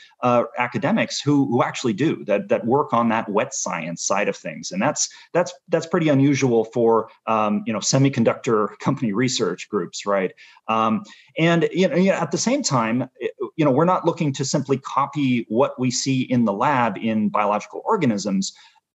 academics 0.58 1.20
who 1.20 1.46
who 1.46 1.62
actually 1.62 1.92
do 1.92 2.24
that 2.24 2.48
that 2.48 2.64
work 2.66 2.92
on 2.92 3.08
that 3.08 3.28
wet 3.28 3.54
science 3.54 4.04
side 4.04 4.28
of 4.28 4.36
things, 4.36 4.72
and 4.72 4.80
that's 4.80 5.08
that's 5.32 5.52
that's 5.68 5.86
pretty 5.86 6.08
unusual 6.08 6.64
for 6.64 7.08
um, 7.26 7.62
you 7.66 7.72
know 7.72 7.78
semiconductor 7.78 8.78
company 8.80 9.12
research 9.12 9.68
groups, 9.68 10.06
right? 10.06 10.32
Um, 10.68 11.04
and 11.38 11.68
you 11.72 11.88
know, 11.88 12.12
at 12.12 12.30
the 12.30 12.38
same 12.38 12.62
time, 12.62 13.08
you 13.56 13.64
know, 13.64 13.70
we're 13.70 13.84
not 13.84 14.04
looking 14.04 14.32
to 14.34 14.44
simply 14.44 14.78
copy 14.78 15.46
what 15.48 15.78
we 15.78 15.90
see 15.90 16.22
in 16.22 16.44
the 16.44 16.52
lab 16.52 16.96
in 16.96 17.28
biological 17.28 17.82
organisms. 17.84 18.52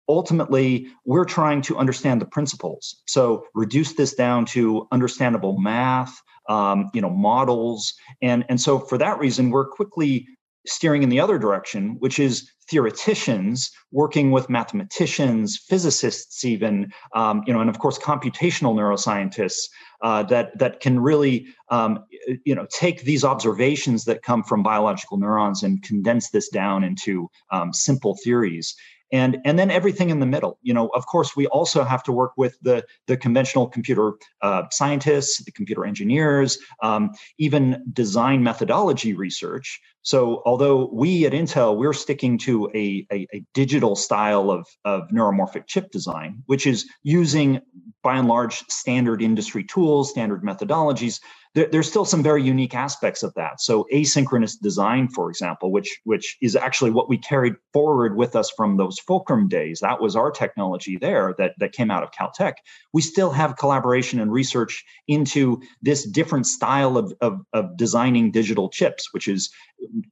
Ultimately 0.09 0.89
we're 1.05 1.25
trying 1.25 1.63
to 1.63 1.77
understand 1.77 2.21
the 2.21 2.27
principles. 2.27 3.03
So 3.07 3.45
reduce 3.55 3.95
this 3.95 4.15
down 4.15 4.45
to 4.47 4.87
understandable 4.93 5.59
math 5.59 6.23
um, 6.49 6.91
you 6.95 7.01
know 7.01 7.11
models. 7.11 7.93
And 8.23 8.45
and 8.49 8.61
so 8.61 8.79
for 8.79 8.99
that 8.99 9.19
reason 9.19 9.51
we're 9.51 9.67
quickly 9.67 10.27
steering 10.67 11.03
in 11.03 11.09
the 11.09 11.21
other 11.21 11.39
direction, 11.39 11.97
which 12.01 12.19
is 12.19 12.51
theoreticians 12.69 13.71
working 13.93 14.33
with 14.33 14.51
mathematicians, 14.51 15.57
physicists, 15.57 16.45
even, 16.45 16.93
um, 17.15 17.43
you 17.47 17.53
know, 17.53 17.61
and 17.61 17.71
of 17.71 17.79
course 17.79 17.99
computational 17.99 18.75
neuroscientists 18.75 19.69
uh, 20.03 20.23
that 20.25 20.59
that 20.59 20.81
can 20.81 21.01
really, 21.01 21.47
um, 21.71 22.05
you 22.45 22.55
know, 22.55 22.67
take 22.71 23.03
these 23.03 23.25
observations 23.25 24.05
that 24.05 24.23
come 24.23 24.43
from 24.43 24.63
biological 24.63 25.19
neurons 25.19 25.63
and 25.63 25.83
condense 25.83 26.31
this 26.31 26.49
down 26.49 26.85
into 26.85 27.29
um, 27.51 27.73
simple 27.73 28.17
theories. 28.23 28.75
And 29.13 29.39
and 29.45 29.57
then 29.57 29.71
everything 29.71 30.11
in 30.11 30.19
the 30.19 30.27
middle. 30.27 30.59
You 30.63 30.75
know 30.75 30.89
of 30.89 31.07
course 31.07 31.37
we 31.37 31.47
also 31.47 31.85
have 31.85 32.03
to 32.05 32.13
work 32.13 32.33
with 32.37 32.59
the 32.63 32.85
the 33.07 33.17
conventional 33.17 33.69
computer 33.69 34.15
uh, 34.43 34.65
scientists 34.73 35.45
the 35.45 35.53
computer 35.53 35.87
engineers 35.87 36.59
um, 36.83 37.11
even 37.39 37.85
design 37.93 38.43
methodology 38.43 39.15
research 39.15 39.81
so 40.07 40.41
although 40.47 40.89
we 40.93 41.27
at 41.27 41.33
intel 41.33 41.77
we're 41.77 41.93
sticking 41.93 42.39
to 42.39 42.71
a, 42.75 43.07
a, 43.13 43.27
a 43.35 43.45
digital 43.55 43.97
style 43.97 44.51
of, 44.51 44.67
of 44.85 45.03
neuromorphic 45.09 45.67
chip 45.67 45.91
design 45.91 46.43
which 46.47 46.67
is 46.67 46.89
using 47.03 47.61
by 48.03 48.17
and 48.17 48.29
large 48.29 48.59
standard 48.69 49.21
industry 49.21 49.65
tools 49.65 50.11
standard 50.11 50.43
methodologies 50.43 51.19
there, 51.57 51.67
there's 51.73 51.89
still 51.89 52.05
some 52.05 52.23
very 52.23 52.43
unique 52.43 52.75
aspects 52.75 53.23
of 53.23 53.33
that. 53.35 53.63
So 53.63 53.87
asynchronous 53.91 54.61
design, 54.61 55.09
for 55.09 55.31
example, 55.31 55.73
which 55.73 56.01
which 56.05 56.37
is 56.43 56.55
actually 56.55 56.91
what 56.91 57.09
we 57.09 57.17
carried 57.17 57.55
forward 57.73 58.15
with 58.15 58.37
us 58.37 58.53
from 58.55 58.77
those 58.77 58.99
Fulcrum 58.99 59.49
days. 59.49 59.81
That 59.81 60.01
was 60.01 60.15
our 60.15 60.31
technology 60.31 60.99
there 60.99 61.35
that 61.39 61.55
that 61.59 61.73
came 61.73 61.91
out 61.91 62.03
of 62.03 62.11
Caltech. 62.11 62.53
We 62.93 63.01
still 63.01 63.31
have 63.31 63.57
collaboration 63.57 64.21
and 64.21 64.31
research 64.31 64.85
into 65.09 65.63
this 65.81 66.07
different 66.07 66.47
style 66.47 66.99
of 66.99 67.15
of, 67.23 67.41
of 67.55 67.75
designing 67.79 68.31
digital 68.33 68.69
chips, 68.69 69.15
which 69.15 69.27
is 69.27 69.51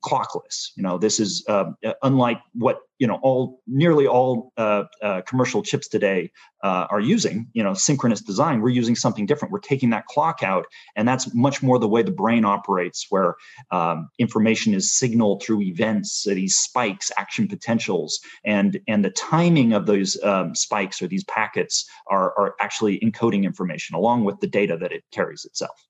clockless. 0.04 0.70
You 0.76 0.82
know, 0.82 0.98
this 0.98 1.20
is 1.20 1.44
uh, 1.48 1.72
unlike 2.02 2.40
what 2.54 2.78
you 2.98 3.06
know 3.06 3.18
all 3.22 3.60
nearly 3.66 4.06
all 4.06 4.52
uh, 4.56 4.84
uh, 5.02 5.22
commercial 5.22 5.62
chips 5.62 5.88
today 5.88 6.30
uh, 6.62 6.86
are 6.90 7.00
using. 7.00 7.48
You 7.52 7.62
know, 7.62 7.74
synchronous 7.74 8.20
design. 8.20 8.60
We're 8.60 8.70
using 8.70 8.94
something 8.94 9.26
different. 9.26 9.52
We're 9.52 9.60
taking 9.60 9.90
that 9.90 10.06
clock 10.06 10.42
out, 10.42 10.66
and 10.96 11.06
that's 11.06 11.34
much 11.34 11.62
more 11.62 11.78
the 11.78 11.88
way 11.88 12.02
the 12.02 12.10
brain 12.10 12.44
operates, 12.44 13.06
where 13.10 13.34
um, 13.70 14.08
information 14.18 14.74
is 14.74 14.92
signaled 14.92 15.42
through 15.42 15.62
events, 15.62 16.24
these 16.24 16.56
spikes, 16.56 17.10
action 17.16 17.48
potentials, 17.48 18.20
and 18.44 18.78
and 18.88 19.04
the 19.04 19.10
timing 19.10 19.72
of 19.72 19.86
those 19.86 20.22
um, 20.22 20.54
spikes 20.54 21.02
or 21.02 21.08
these 21.08 21.24
packets 21.24 21.88
are 22.08 22.32
are 22.38 22.54
actually 22.60 22.98
encoding 23.00 23.44
information 23.44 23.96
along 23.96 24.24
with 24.24 24.38
the 24.40 24.46
data 24.46 24.76
that 24.76 24.92
it 24.92 25.04
carries 25.12 25.44
itself. 25.44 25.86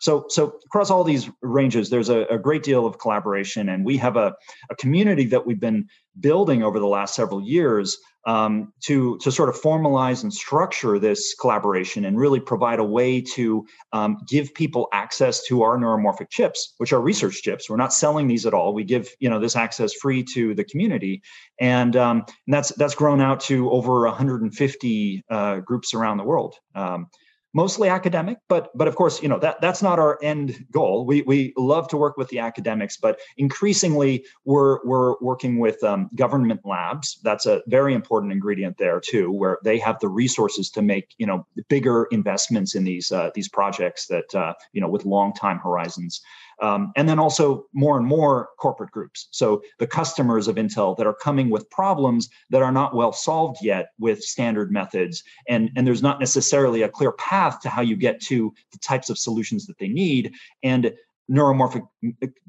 So, 0.00 0.26
so 0.28 0.58
across 0.66 0.90
all 0.90 1.04
these 1.04 1.30
ranges, 1.42 1.90
there's 1.90 2.08
a, 2.08 2.24
a 2.26 2.38
great 2.38 2.62
deal 2.62 2.86
of 2.86 2.98
collaboration, 2.98 3.68
and 3.68 3.84
we 3.84 3.96
have 3.96 4.16
a, 4.16 4.34
a 4.70 4.76
community 4.76 5.26
that 5.26 5.46
we've 5.46 5.60
been 5.60 5.88
building 6.20 6.62
over 6.62 6.78
the 6.78 6.86
last 6.86 7.14
several 7.14 7.40
years 7.40 7.98
um, 8.26 8.72
to 8.80 9.16
to 9.18 9.30
sort 9.30 9.48
of 9.48 9.60
formalize 9.60 10.22
and 10.22 10.32
structure 10.32 10.98
this 10.98 11.34
collaboration 11.40 12.04
and 12.04 12.18
really 12.18 12.40
provide 12.40 12.78
a 12.78 12.84
way 12.84 13.22
to 13.22 13.64
um, 13.92 14.18
give 14.28 14.52
people 14.54 14.88
access 14.92 15.44
to 15.46 15.62
our 15.62 15.78
neuromorphic 15.78 16.28
chips, 16.28 16.74
which 16.76 16.92
are 16.92 17.00
research 17.00 17.42
chips. 17.42 17.70
We're 17.70 17.76
not 17.76 17.92
selling 17.92 18.28
these 18.28 18.44
at 18.44 18.52
all. 18.52 18.74
We 18.74 18.84
give 18.84 19.08
you 19.18 19.30
know 19.30 19.40
this 19.40 19.56
access 19.56 19.94
free 19.94 20.22
to 20.34 20.54
the 20.54 20.64
community, 20.64 21.22
and, 21.58 21.96
um, 21.96 22.24
and 22.46 22.54
that's 22.54 22.70
that's 22.74 22.94
grown 22.94 23.20
out 23.20 23.40
to 23.40 23.70
over 23.70 24.02
150 24.02 25.24
uh, 25.30 25.60
groups 25.60 25.94
around 25.94 26.18
the 26.18 26.24
world. 26.24 26.56
Um, 26.74 27.08
mostly 27.54 27.88
academic 27.88 28.38
but 28.48 28.70
but 28.76 28.86
of 28.86 28.94
course 28.94 29.22
you 29.22 29.28
know 29.28 29.38
that 29.38 29.60
that's 29.60 29.82
not 29.82 29.98
our 29.98 30.18
end 30.22 30.64
goal. 30.70 31.06
We 31.06 31.22
we 31.22 31.52
love 31.56 31.88
to 31.88 31.96
work 31.96 32.16
with 32.16 32.28
the 32.28 32.38
academics 32.38 32.96
but 32.96 33.18
increasingly 33.36 34.24
we're 34.44 34.84
we're 34.84 35.14
working 35.20 35.58
with 35.58 35.82
um, 35.82 36.10
government 36.14 36.60
labs. 36.64 37.18
That's 37.22 37.46
a 37.46 37.62
very 37.66 37.94
important 37.94 38.32
ingredient 38.32 38.76
there 38.78 39.00
too 39.00 39.32
where 39.32 39.58
they 39.64 39.78
have 39.78 39.98
the 40.00 40.08
resources 40.08 40.70
to 40.70 40.82
make 40.82 41.14
you 41.18 41.26
know 41.26 41.46
bigger 41.68 42.06
investments 42.10 42.74
in 42.74 42.84
these 42.84 43.10
uh, 43.12 43.30
these 43.34 43.48
projects 43.48 44.06
that 44.06 44.34
uh, 44.34 44.52
you 44.72 44.80
know 44.80 44.88
with 44.88 45.04
long 45.04 45.32
time 45.32 45.58
horizons 45.58 46.20
um, 46.60 46.92
and 46.96 47.08
then 47.08 47.18
also 47.18 47.66
more 47.72 47.96
and 47.96 48.06
more 48.06 48.48
corporate 48.58 48.90
groups. 48.90 49.28
So 49.30 49.62
the 49.78 49.86
customers 49.86 50.48
of 50.48 50.56
Intel 50.56 50.96
that 50.96 51.06
are 51.06 51.14
coming 51.14 51.50
with 51.50 51.68
problems 51.70 52.28
that 52.50 52.62
are 52.62 52.72
not 52.72 52.94
well 52.94 53.12
solved 53.12 53.58
yet 53.62 53.90
with 53.98 54.22
standard 54.22 54.72
methods. 54.72 55.22
And, 55.48 55.70
and 55.76 55.86
there's 55.86 56.02
not 56.02 56.20
necessarily 56.20 56.82
a 56.82 56.88
clear 56.88 57.12
path 57.12 57.60
to 57.60 57.68
how 57.68 57.82
you 57.82 57.96
get 57.96 58.20
to 58.22 58.52
the 58.72 58.78
types 58.78 59.10
of 59.10 59.18
solutions 59.18 59.66
that 59.66 59.78
they 59.78 59.88
need. 59.88 60.32
And 60.62 60.92
neuromorphic 61.30 61.82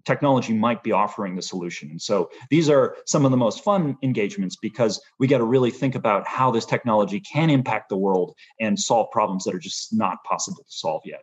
technology 0.05 0.53
might 0.53 0.83
be 0.83 0.91
offering 0.91 1.35
the 1.35 1.41
solution. 1.41 1.89
And 1.91 2.01
so 2.01 2.29
these 2.49 2.69
are 2.69 2.95
some 3.05 3.25
of 3.25 3.31
the 3.31 3.37
most 3.37 3.63
fun 3.63 3.97
engagements 4.03 4.55
because 4.55 5.01
we 5.19 5.27
got 5.27 5.39
to 5.39 5.43
really 5.43 5.71
think 5.71 5.95
about 5.95 6.25
how 6.25 6.49
this 6.49 6.65
technology 6.65 7.19
can 7.19 7.49
impact 7.49 7.89
the 7.89 7.97
world 7.97 8.35
and 8.59 8.79
solve 8.79 9.11
problems 9.11 9.43
that 9.43 9.53
are 9.53 9.59
just 9.59 9.93
not 9.93 10.23
possible 10.23 10.63
to 10.63 10.71
solve 10.71 11.01
yet. 11.05 11.21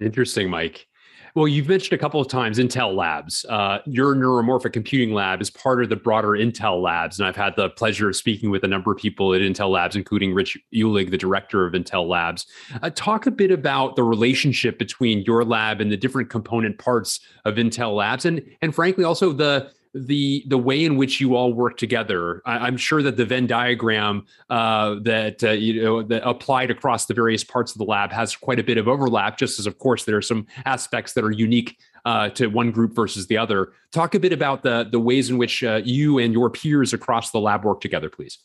Interesting, 0.00 0.50
Mike. 0.50 0.88
Well, 1.34 1.46
you've 1.46 1.68
mentioned 1.68 1.92
a 1.92 1.98
couple 1.98 2.20
of 2.20 2.28
times 2.28 2.58
Intel 2.58 2.94
Labs. 2.94 3.44
Uh, 3.48 3.78
your 3.86 4.14
neuromorphic 4.14 4.72
computing 4.72 5.14
lab 5.14 5.40
is 5.40 5.50
part 5.50 5.82
of 5.82 5.88
the 5.88 5.96
broader 5.96 6.30
Intel 6.30 6.82
Labs, 6.82 7.20
and 7.20 7.28
I've 7.28 7.36
had 7.36 7.54
the 7.56 7.70
pleasure 7.70 8.08
of 8.08 8.16
speaking 8.16 8.50
with 8.50 8.64
a 8.64 8.68
number 8.68 8.92
of 8.92 8.98
people 8.98 9.32
at 9.34 9.40
Intel 9.40 9.70
Labs, 9.70 9.94
including 9.94 10.34
Rich 10.34 10.58
Uhlig, 10.74 11.10
the 11.10 11.18
director 11.18 11.66
of 11.66 11.74
Intel 11.74 12.08
Labs. 12.08 12.46
Uh, 12.82 12.90
talk 12.90 13.26
a 13.26 13.30
bit 13.30 13.50
about 13.52 13.94
the 13.94 14.02
relationship 14.02 14.78
between 14.78 15.22
your 15.22 15.44
lab 15.44 15.80
and 15.80 15.92
the 15.92 15.96
different 15.96 16.30
component 16.30 16.78
parts 16.78 17.20
of 17.44 17.54
Intel 17.54 17.94
Labs, 17.94 18.24
and 18.24 18.42
and 18.60 18.74
frankly 18.74 19.04
also 19.04 19.32
the 19.32 19.70
the 19.94 20.44
the 20.46 20.58
way 20.58 20.84
in 20.84 20.96
which 20.96 21.20
you 21.20 21.34
all 21.34 21.52
work 21.52 21.76
together. 21.76 22.42
I, 22.46 22.68
am 22.68 22.76
sure 22.76 23.02
that 23.02 23.16
the 23.16 23.24
Venn 23.24 23.46
diagram 23.46 24.26
uh, 24.48 24.96
that 25.02 25.42
uh, 25.42 25.50
you 25.50 25.82
know 25.82 26.02
that 26.02 26.26
applied 26.28 26.70
across 26.70 27.06
the 27.06 27.14
various 27.14 27.42
parts 27.42 27.72
of 27.72 27.78
the 27.78 27.84
lab 27.84 28.12
has 28.12 28.36
quite 28.36 28.60
a 28.60 28.62
bit 28.62 28.78
of 28.78 28.86
overlap. 28.86 29.36
Just 29.38 29.58
as, 29.58 29.66
of 29.66 29.78
course, 29.78 30.04
there 30.04 30.16
are 30.16 30.22
some 30.22 30.46
aspects 30.64 31.14
that 31.14 31.24
are 31.24 31.32
unique 31.32 31.76
uh, 32.04 32.28
to 32.30 32.46
one 32.46 32.70
group 32.70 32.94
versus 32.94 33.26
the 33.26 33.36
other. 33.36 33.72
Talk 33.92 34.14
a 34.14 34.20
bit 34.20 34.32
about 34.32 34.62
the 34.62 34.88
the 34.90 35.00
ways 35.00 35.30
in 35.30 35.38
which 35.38 35.64
uh, 35.64 35.80
you 35.84 36.18
and 36.18 36.32
your 36.32 36.50
peers 36.50 36.92
across 36.92 37.32
the 37.32 37.40
lab 37.40 37.64
work 37.64 37.80
together, 37.80 38.08
please. 38.08 38.38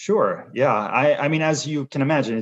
Sure. 0.00 0.48
Yeah. 0.54 0.72
I, 0.72 1.24
I 1.24 1.28
mean, 1.28 1.42
as 1.42 1.66
you 1.66 1.86
can 1.86 2.02
imagine, 2.02 2.38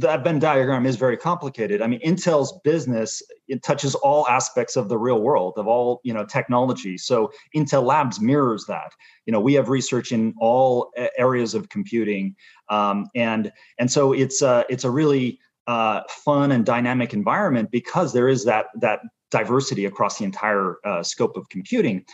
that 0.00 0.24
Venn 0.24 0.38
diagram 0.38 0.84
is 0.84 0.96
very 0.96 1.16
complicated. 1.16 1.80
I 1.80 1.86
mean, 1.86 2.00
Intel's 2.00 2.60
business 2.64 3.22
it 3.48 3.62
touches 3.62 3.94
all 3.94 4.28
aspects 4.28 4.76
of 4.76 4.90
the 4.90 4.98
real 4.98 5.22
world 5.22 5.54
of 5.56 5.66
all 5.66 6.02
you 6.04 6.12
know 6.12 6.26
technology. 6.26 6.98
So 6.98 7.32
Intel 7.56 7.82
Labs 7.82 8.20
mirrors 8.20 8.66
that. 8.66 8.92
You 9.24 9.32
know, 9.32 9.40
we 9.40 9.54
have 9.54 9.70
research 9.70 10.12
in 10.12 10.34
all 10.38 10.92
areas 11.16 11.54
of 11.54 11.70
computing, 11.70 12.36
um, 12.68 13.06
and 13.14 13.52
and 13.78 13.90
so 13.90 14.12
it's 14.12 14.42
a 14.42 14.66
it's 14.68 14.84
a 14.84 14.90
really 14.90 15.40
uh, 15.66 16.02
fun 16.10 16.52
and 16.52 16.66
dynamic 16.66 17.14
environment 17.14 17.70
because 17.70 18.12
there 18.12 18.28
is 18.28 18.44
that 18.44 18.66
that 18.82 19.00
diversity 19.30 19.86
across 19.86 20.18
the 20.18 20.26
entire 20.26 20.76
uh, 20.84 21.02
scope 21.02 21.38
of 21.38 21.48
computing. 21.48 22.04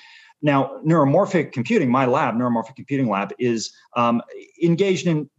Now, 0.42 0.80
neuromorphic 0.84 1.52
computing, 1.52 1.90
my 1.90 2.06
lab, 2.06 2.34
neuromorphic 2.34 2.76
computing 2.76 3.08
lab, 3.08 3.32
is 3.38 3.72
um, 3.96 4.20
engaged 4.62 5.06
in 5.06 5.30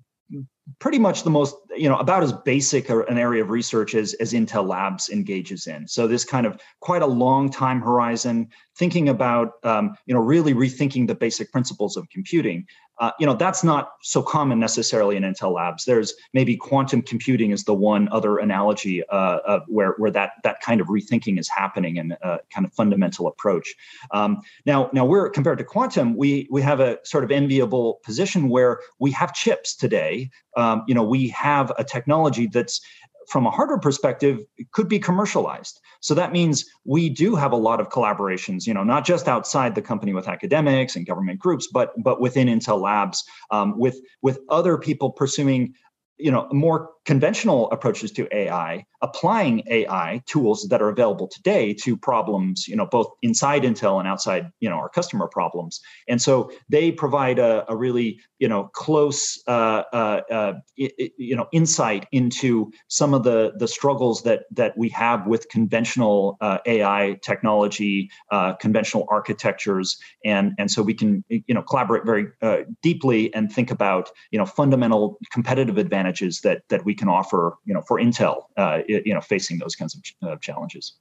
pretty 0.79 0.97
much 0.97 1.23
the 1.23 1.29
most 1.29 1.55
you 1.75 1.87
know 1.87 1.97
about 1.97 2.23
as 2.23 2.33
basic 2.33 2.89
an 2.89 3.17
area 3.17 3.43
of 3.43 3.49
research 3.49 3.93
as, 3.93 4.13
as 4.15 4.33
intel 4.33 4.67
labs 4.67 5.09
engages 5.09 5.67
in. 5.67 5.87
So 5.87 6.07
this 6.07 6.25
kind 6.25 6.45
of 6.45 6.59
quite 6.79 7.01
a 7.01 7.07
long 7.07 7.51
time 7.51 7.81
horizon 7.81 8.49
thinking 8.77 9.09
about 9.09 9.53
um, 9.63 9.95
you 10.05 10.15
know 10.15 10.21
really 10.21 10.53
rethinking 10.53 11.07
the 11.07 11.15
basic 11.15 11.51
principles 11.51 11.97
of 11.97 12.09
computing 12.09 12.65
uh, 12.99 13.11
you 13.19 13.25
know 13.25 13.33
that's 13.33 13.63
not 13.63 13.91
so 14.01 14.21
common 14.21 14.59
necessarily 14.59 15.15
in 15.15 15.23
intel 15.23 15.53
labs. 15.53 15.85
There's 15.85 16.13
maybe 16.33 16.55
quantum 16.55 17.01
computing 17.01 17.51
is 17.51 17.63
the 17.63 17.73
one 17.73 18.07
other 18.11 18.37
analogy 18.37 19.03
uh, 19.09 19.59
where 19.67 19.95
where 19.97 20.11
that 20.11 20.31
that 20.43 20.61
kind 20.61 20.81
of 20.81 20.87
rethinking 20.87 21.39
is 21.39 21.49
happening 21.49 21.97
and 21.97 22.13
a 22.21 22.39
kind 22.53 22.65
of 22.65 22.73
fundamental 22.73 23.27
approach. 23.27 23.73
Um, 24.11 24.41
now 24.65 24.89
now 24.93 25.05
we're 25.05 25.29
compared 25.29 25.57
to 25.57 25.63
quantum 25.63 26.15
we 26.15 26.47
we 26.49 26.61
have 26.61 26.79
a 26.79 26.99
sort 27.03 27.23
of 27.23 27.31
enviable 27.31 27.99
position 28.03 28.49
where 28.49 28.79
we 28.99 29.11
have 29.11 29.33
chips 29.33 29.75
today. 29.75 30.29
Um, 30.55 30.83
you 30.87 30.95
know 30.95 31.03
we 31.03 31.29
have 31.29 31.71
a 31.77 31.83
technology 31.83 32.47
that's 32.47 32.81
from 33.29 33.45
a 33.45 33.51
hardware 33.51 33.79
perspective 33.79 34.39
could 34.71 34.87
be 34.87 34.99
commercialized. 34.99 35.79
So 36.01 36.13
that 36.13 36.31
means 36.31 36.65
we 36.83 37.09
do 37.09 37.35
have 37.35 37.51
a 37.51 37.55
lot 37.55 37.79
of 37.79 37.89
collaborations 37.89 38.67
you 38.67 38.73
know 38.73 38.83
not 38.83 39.05
just 39.05 39.27
outside 39.27 39.75
the 39.75 39.81
company 39.81 40.13
with 40.13 40.27
academics 40.27 40.95
and 40.95 41.05
government 41.05 41.39
groups 41.39 41.67
but 41.71 41.91
but 42.03 42.21
within 42.21 42.47
intel 42.47 42.79
labs 42.79 43.23
um, 43.51 43.77
with 43.77 43.99
with 44.21 44.39
other 44.49 44.77
people 44.77 45.11
pursuing 45.11 45.73
you 46.17 46.31
know 46.31 46.47
more 46.51 46.89
conventional 47.05 47.69
approaches 47.71 48.11
to 48.11 48.27
ai 48.35 48.83
applying 49.01 49.61
ai 49.69 50.21
tools 50.25 50.67
that 50.69 50.81
are 50.81 50.89
available 50.89 51.27
today 51.27 51.73
to 51.73 51.95
problems 51.95 52.67
you 52.67 52.75
know 52.75 52.85
both 52.85 53.07
inside 53.21 53.63
intel 53.63 53.99
and 53.99 54.07
outside 54.07 54.49
you 54.59 54.69
know 54.69 54.75
our 54.75 54.89
customer 54.89 55.27
problems. 55.27 55.81
And 56.07 56.21
so 56.21 56.51
they 56.69 56.91
provide 56.91 57.39
a, 57.39 57.65
a 57.67 57.75
really 57.75 58.19
you 58.39 58.47
know 58.47 58.69
close 58.73 59.41
uh, 59.47 59.83
uh, 59.93 60.21
uh, 60.31 60.53
you 60.75 61.35
know 61.35 61.47
insight 61.51 62.07
into 62.11 62.71
some 62.87 63.13
of 63.13 63.23
the 63.23 63.53
the 63.57 63.67
struggles 63.67 64.23
that 64.23 64.43
that 64.51 64.77
we 64.77 64.89
have 64.89 65.27
with 65.27 65.49
conventional 65.49 66.37
uh, 66.41 66.59
ai 66.65 67.17
technology 67.21 68.09
uh, 68.31 68.53
conventional 68.53 69.05
architectures. 69.09 69.97
And 70.23 70.53
and 70.57 70.69
so 70.71 70.81
we 70.81 70.93
can 70.93 71.23
you 71.29 71.53
know 71.55 71.61
collaborate 71.61 72.05
very 72.05 72.27
uh, 72.41 72.59
deeply 72.81 73.33
and 73.33 73.51
think 73.51 73.71
about 73.71 74.09
you 74.31 74.39
know 74.39 74.45
fundamental 74.45 75.17
competitive 75.31 75.77
advantages 75.77 76.04
that 76.43 76.63
that 76.69 76.85
we 76.85 76.93
can 76.93 77.09
offer, 77.09 77.57
you 77.65 77.73
know, 77.73 77.81
for 77.81 77.99
Intel, 77.99 78.43
uh, 78.57 78.81
you 78.87 79.13
know, 79.13 79.21
facing 79.21 79.59
those 79.59 79.75
kinds 79.75 79.95
of 79.95 80.29
uh, 80.29 80.35
challenges. 80.37 80.93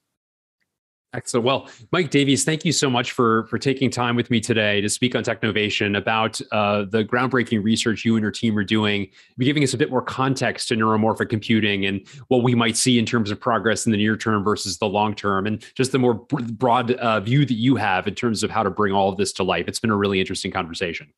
Excellent. 1.15 1.47
Well, 1.47 1.69
Mike 1.93 2.11
Davies, 2.11 2.45
thank 2.45 2.65
you 2.65 2.73
so 2.73 2.91
much 2.91 3.13
for 3.13 3.45
for 3.45 3.57
taking 3.57 3.89
time 3.89 4.17
with 4.17 4.31
me 4.31 4.41
today 4.41 4.81
to 4.81 4.89
speak 4.89 5.15
on 5.15 5.23
Technovation 5.23 5.97
about 5.97 6.41
uh, 6.51 6.85
the 6.91 7.05
groundbreaking 7.05 7.63
research 7.63 8.05
you 8.05 8.17
and 8.17 8.23
your 8.23 8.33
team 8.33 8.59
are 8.59 8.65
doing, 8.65 9.09
giving 9.39 9.63
us 9.63 9.73
a 9.73 9.79
bit 9.79 9.91
more 9.91 10.03
context 10.03 10.67
to 10.69 10.75
neuromorphic 10.75 11.29
computing 11.29 11.87
and 11.87 12.05
what 12.29 12.43
we 12.43 12.57
might 12.57 12.77
see 12.77 12.99
in 12.99 13.07
terms 13.07 13.31
of 13.31 13.39
progress 13.39 13.87
in 13.87 13.93
the 13.93 13.99
near 13.99 14.17
term 14.17 14.43
versus 14.43 14.79
the 14.79 14.89
long 14.89 15.15
term, 15.15 15.47
and 15.47 15.65
just 15.77 15.93
the 15.93 16.01
more 16.01 16.15
broad 16.15 16.91
uh, 16.93 17.21
view 17.21 17.47
that 17.47 17.55
you 17.55 17.77
have 17.77 18.09
in 18.09 18.15
terms 18.17 18.43
of 18.43 18.51
how 18.51 18.65
to 18.65 18.71
bring 18.71 18.93
all 18.93 19.09
of 19.09 19.17
this 19.17 19.33
to 19.33 19.45
life. 19.45 19.69
It's 19.69 19.79
been 19.79 19.91
a 19.91 19.97
really 19.97 20.19
interesting 20.19 20.51
conversation. 20.51 21.13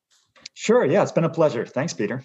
Sure. 0.53 0.85
Yeah, 0.85 1.03
it's 1.03 1.13
been 1.13 1.25
a 1.25 1.31
pleasure. 1.31 1.65
Thanks, 1.65 1.95
Peter. 1.95 2.23